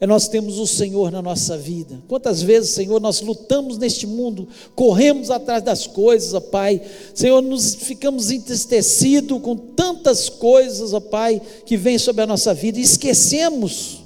é 0.00 0.06
nós 0.06 0.28
temos 0.28 0.58
o 0.58 0.66
Senhor 0.66 1.12
na 1.12 1.20
nossa 1.20 1.58
vida. 1.58 2.02
Quantas 2.08 2.40
vezes, 2.40 2.70
Senhor, 2.70 2.98
nós 2.98 3.20
lutamos 3.20 3.76
neste 3.76 4.06
mundo, 4.06 4.48
corremos 4.74 5.30
atrás 5.30 5.62
das 5.62 5.86
coisas, 5.86 6.32
ó 6.32 6.40
Pai. 6.40 6.80
Senhor, 7.14 7.42
nos 7.42 7.74
ficamos 7.74 8.30
entristecidos 8.30 9.42
com 9.42 9.54
tantas 9.54 10.30
coisas, 10.30 10.94
ó 10.94 11.00
Pai, 11.00 11.42
que 11.66 11.76
vêm 11.76 11.98
sobre 11.98 12.22
a 12.22 12.26
nossa 12.26 12.54
vida 12.54 12.78
e 12.78 12.82
esquecemos, 12.82 13.98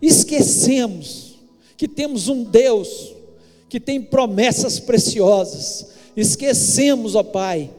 esquecemos 0.00 1.34
que 1.76 1.86
temos 1.86 2.28
um 2.28 2.42
Deus 2.42 3.12
que 3.68 3.78
tem 3.78 4.00
promessas 4.00 4.80
preciosas. 4.80 5.86
Esquecemos, 6.16 7.14
ó 7.14 7.22
Pai, 7.22 7.70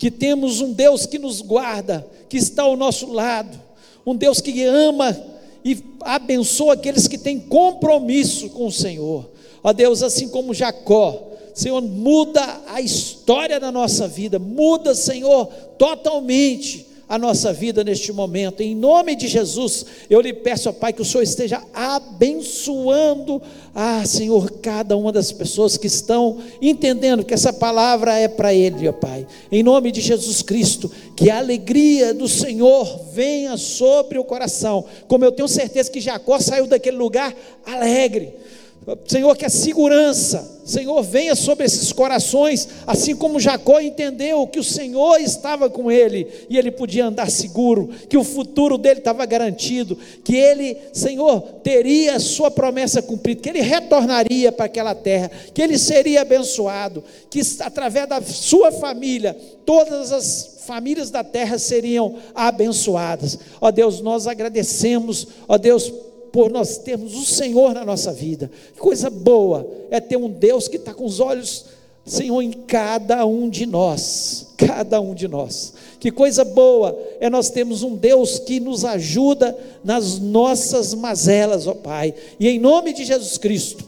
que 0.00 0.10
temos 0.10 0.60
um 0.60 0.72
Deus 0.72 1.06
que 1.06 1.18
nos 1.18 1.40
guarda, 1.42 2.04
que 2.28 2.36
está 2.36 2.64
ao 2.64 2.76
nosso 2.76 3.06
lado, 3.12 3.56
um 4.04 4.16
Deus 4.16 4.40
que 4.40 4.64
ama 4.64 5.37
abençoa 6.00 6.74
aqueles 6.74 7.06
que 7.06 7.18
têm 7.18 7.38
compromisso 7.38 8.50
com 8.50 8.66
o 8.66 8.72
Senhor. 8.72 9.28
Ó 9.62 9.72
Deus, 9.72 10.02
assim 10.02 10.28
como 10.28 10.54
Jacó, 10.54 11.28
Senhor, 11.54 11.82
muda 11.82 12.60
a 12.68 12.80
história 12.80 13.58
da 13.58 13.72
nossa 13.72 14.06
vida, 14.06 14.38
muda, 14.38 14.94
Senhor, 14.94 15.46
totalmente 15.76 16.87
a 17.08 17.18
nossa 17.18 17.52
vida 17.52 17.82
neste 17.82 18.12
momento. 18.12 18.60
Em 18.60 18.74
nome 18.74 19.16
de 19.16 19.26
Jesus, 19.26 19.86
eu 20.10 20.20
lhe 20.20 20.32
peço, 20.32 20.68
ó 20.68 20.72
Pai, 20.72 20.92
que 20.92 21.00
o 21.00 21.04
Senhor 21.04 21.22
esteja 21.22 21.62
abençoando, 21.72 23.40
ah, 23.74 24.04
Senhor, 24.04 24.50
cada 24.60 24.96
uma 24.96 25.10
das 25.10 25.32
pessoas 25.32 25.76
que 25.76 25.86
estão 25.86 26.38
entendendo 26.60 27.24
que 27.24 27.32
essa 27.32 27.52
palavra 27.52 28.18
é 28.18 28.28
para 28.28 28.52
Ele, 28.52 28.88
ó 28.88 28.92
Pai. 28.92 29.26
Em 29.50 29.62
nome 29.62 29.90
de 29.90 30.00
Jesus 30.00 30.42
Cristo, 30.42 30.90
que 31.16 31.30
a 31.30 31.38
alegria 31.38 32.12
do 32.12 32.28
Senhor 32.28 33.06
venha 33.12 33.56
sobre 33.56 34.18
o 34.18 34.24
coração, 34.24 34.84
como 35.06 35.24
eu 35.24 35.32
tenho 35.32 35.48
certeza 35.48 35.90
que 35.90 36.00
Jacó 36.00 36.38
saiu 36.38 36.66
daquele 36.66 36.96
lugar 36.96 37.34
alegre 37.64 38.34
Senhor, 39.06 39.36
que 39.36 39.44
a 39.44 39.50
segurança, 39.50 40.62
Senhor, 40.64 41.02
venha 41.02 41.34
sobre 41.34 41.66
esses 41.66 41.92
corações, 41.92 42.68
assim 42.86 43.14
como 43.14 43.40
Jacó 43.40 43.80
entendeu 43.80 44.46
que 44.46 44.58
o 44.58 44.64
Senhor 44.64 45.20
estava 45.20 45.68
com 45.68 45.90
ele 45.90 46.26
e 46.48 46.56
ele 46.56 46.70
podia 46.70 47.06
andar 47.06 47.30
seguro, 47.30 47.90
que 48.08 48.16
o 48.16 48.24
futuro 48.24 48.78
dele 48.78 49.00
estava 49.00 49.26
garantido, 49.26 49.98
que 50.24 50.36
ele, 50.36 50.76
Senhor, 50.92 51.40
teria 51.62 52.16
a 52.16 52.20
sua 52.20 52.50
promessa 52.50 53.02
cumprida, 53.02 53.42
que 53.42 53.48
ele 53.48 53.60
retornaria 53.60 54.50
para 54.52 54.66
aquela 54.66 54.94
terra, 54.94 55.30
que 55.52 55.60
ele 55.60 55.76
seria 55.76 56.22
abençoado, 56.22 57.04
que 57.28 57.42
através 57.60 58.08
da 58.08 58.22
sua 58.22 58.72
família, 58.72 59.36
todas 59.66 60.12
as 60.12 60.58
famílias 60.66 61.10
da 61.10 61.24
terra 61.24 61.58
seriam 61.58 62.16
abençoadas. 62.34 63.38
Ó 63.60 63.70
Deus, 63.70 64.00
nós 64.00 64.26
agradecemos, 64.26 65.26
ó 65.48 65.56
Deus, 65.56 65.90
por 66.32 66.50
nós 66.50 66.78
termos 66.78 67.14
o 67.14 67.24
Senhor 67.24 67.74
na 67.74 67.84
nossa 67.84 68.12
vida. 68.12 68.50
Que 68.74 68.80
coisa 68.80 69.10
boa 69.10 69.68
é 69.90 70.00
ter 70.00 70.16
um 70.16 70.28
Deus 70.28 70.68
que 70.68 70.76
está 70.76 70.94
com 70.94 71.04
os 71.04 71.20
olhos, 71.20 71.66
Senhor, 72.04 72.40
em 72.42 72.52
cada 72.52 73.24
um 73.26 73.48
de 73.48 73.66
nós. 73.66 74.48
Cada 74.56 75.00
um 75.00 75.14
de 75.14 75.28
nós. 75.28 75.74
Que 76.00 76.10
coisa 76.10 76.44
boa 76.44 76.98
é 77.20 77.28
nós 77.30 77.50
termos 77.50 77.82
um 77.82 77.94
Deus 77.94 78.38
que 78.38 78.60
nos 78.60 78.84
ajuda 78.84 79.56
nas 79.84 80.18
nossas 80.18 80.94
mazelas, 80.94 81.66
ó 81.66 81.74
Pai. 81.74 82.14
E 82.38 82.48
em 82.48 82.58
nome 82.58 82.92
de 82.92 83.04
Jesus 83.04 83.38
Cristo, 83.38 83.84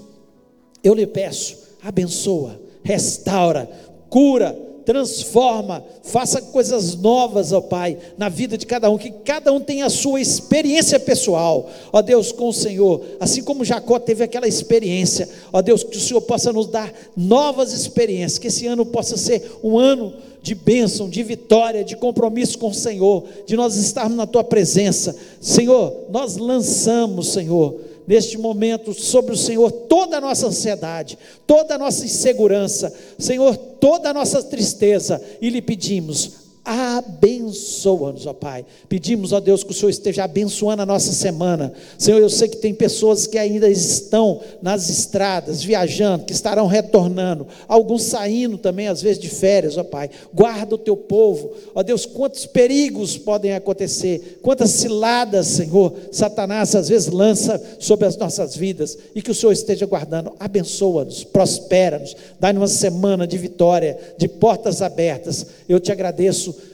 eu 0.82 0.94
lhe 0.94 1.06
peço, 1.06 1.56
abençoa, 1.82 2.60
restaura, 2.82 3.70
cura, 4.08 4.56
transforma, 4.90 5.84
faça 6.02 6.42
coisas 6.42 6.96
novas, 6.96 7.52
ó 7.52 7.60
Pai, 7.60 7.96
na 8.18 8.28
vida 8.28 8.58
de 8.58 8.66
cada 8.66 8.90
um, 8.90 8.98
que 8.98 9.12
cada 9.12 9.52
um 9.52 9.60
tenha 9.60 9.86
a 9.86 9.90
sua 9.90 10.20
experiência 10.20 10.98
pessoal, 10.98 11.70
ó 11.92 12.02
Deus, 12.02 12.32
com 12.32 12.48
o 12.48 12.52
Senhor, 12.52 13.00
assim 13.20 13.40
como 13.40 13.64
Jacó 13.64 14.00
teve 14.00 14.24
aquela 14.24 14.48
experiência, 14.48 15.28
ó 15.52 15.62
Deus, 15.62 15.84
que 15.84 15.96
o 15.96 16.00
Senhor 16.00 16.20
possa 16.22 16.52
nos 16.52 16.66
dar 16.66 16.92
novas 17.16 17.72
experiências, 17.72 18.36
que 18.40 18.48
esse 18.48 18.66
ano 18.66 18.84
possa 18.84 19.16
ser 19.16 19.60
um 19.62 19.78
ano 19.78 20.12
de 20.42 20.56
bênção, 20.56 21.08
de 21.08 21.22
vitória, 21.22 21.84
de 21.84 21.94
compromisso 21.94 22.58
com 22.58 22.70
o 22.70 22.74
Senhor, 22.74 23.22
de 23.46 23.54
nós 23.54 23.76
estarmos 23.76 24.16
na 24.16 24.26
Tua 24.26 24.42
presença, 24.42 25.14
Senhor, 25.40 25.94
nós 26.10 26.36
lançamos, 26.36 27.28
Senhor, 27.28 27.76
neste 28.10 28.36
momento 28.36 28.92
sobre 28.92 29.32
o 29.32 29.36
Senhor 29.36 29.70
toda 29.70 30.16
a 30.16 30.20
nossa 30.20 30.48
ansiedade, 30.48 31.16
toda 31.46 31.76
a 31.76 31.78
nossa 31.78 32.04
insegurança, 32.04 32.92
Senhor, 33.16 33.56
toda 33.56 34.10
a 34.10 34.12
nossa 34.12 34.42
tristeza, 34.42 35.22
e 35.40 35.48
lhe 35.48 35.62
pedimos, 35.62 36.39
abençoa-nos, 36.64 38.26
ó 38.26 38.32
Pai. 38.32 38.64
Pedimos, 38.88 39.32
ó 39.32 39.40
Deus, 39.40 39.64
que 39.64 39.70
o 39.70 39.74
Senhor 39.74 39.90
esteja 39.90 40.24
abençoando 40.24 40.82
a 40.82 40.86
nossa 40.86 41.12
semana. 41.12 41.72
Senhor, 41.98 42.20
eu 42.20 42.28
sei 42.28 42.48
que 42.48 42.56
tem 42.56 42.74
pessoas 42.74 43.26
que 43.26 43.38
ainda 43.38 43.68
estão 43.68 44.40
nas 44.62 44.88
estradas, 44.88 45.62
viajando, 45.62 46.24
que 46.24 46.32
estarão 46.32 46.66
retornando, 46.66 47.46
alguns 47.66 48.04
saindo 48.04 48.58
também, 48.58 48.88
às 48.88 49.00
vezes, 49.02 49.20
de 49.20 49.28
férias, 49.28 49.76
ó 49.76 49.84
Pai. 49.84 50.10
Guarda 50.32 50.74
o 50.74 50.78
teu 50.78 50.96
povo, 50.96 51.52
ó 51.74 51.82
Deus, 51.82 52.06
quantos 52.06 52.46
perigos 52.46 53.16
podem 53.16 53.54
acontecer, 53.54 54.38
quantas 54.42 54.70
ciladas, 54.70 55.46
Senhor, 55.46 55.92
Satanás 56.12 56.74
às 56.74 56.88
vezes 56.88 57.08
lança 57.08 57.60
sobre 57.78 58.06
as 58.06 58.16
nossas 58.16 58.56
vidas, 58.56 58.98
e 59.14 59.22
que 59.22 59.30
o 59.30 59.34
Senhor 59.34 59.52
esteja 59.52 59.86
guardando. 59.86 60.32
Abençoa-nos, 60.38 61.24
prospera-nos, 61.24 62.16
dá-nos 62.38 62.60
uma 62.60 62.68
semana 62.68 63.26
de 63.26 63.38
vitória, 63.38 63.98
de 64.18 64.28
portas 64.28 64.82
abertas. 64.82 65.46
Eu 65.68 65.80
te 65.80 65.92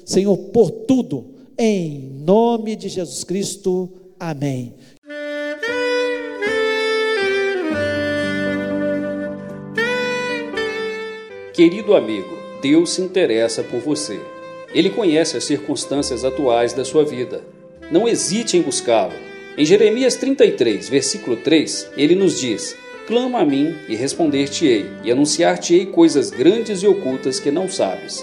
Senhor, 0.05 0.37
por 0.37 0.70
tudo, 0.70 1.24
em 1.59 2.01
nome 2.24 2.77
de 2.77 2.89
Jesus 2.89 3.24
Cristo. 3.24 3.89
Amém. 4.18 4.74
Querido 11.55 11.95
amigo, 11.95 12.37
Deus 12.61 12.91
se 12.91 13.01
interessa 13.01 13.62
por 13.62 13.81
você. 13.81 14.20
Ele 14.74 14.91
conhece 14.91 15.39
as 15.39 15.45
circunstâncias 15.45 16.22
atuais 16.22 16.74
da 16.74 16.85
sua 16.85 17.03
vida. 17.03 17.43
Não 17.91 18.07
hesite 18.07 18.59
em 18.59 18.62
buscá-lo. 18.62 19.14
Em 19.57 19.64
Jeremias 19.64 20.16
33, 20.16 20.87
versículo 20.91 21.37
3, 21.37 21.93
ele 21.97 22.14
nos 22.14 22.39
diz: 22.39 22.77
Clama 23.07 23.39
a 23.39 23.45
mim 23.45 23.74
e 23.89 23.97
responder-te-ei, 23.97 24.85
e 25.03 25.11
anunciar-te-ei 25.11 25.87
coisas 25.87 26.31
grandes 26.31 26.83
e 26.83 26.87
ocultas 26.87 27.41
que 27.41 27.51
não 27.51 27.70
sabes. 27.70 28.22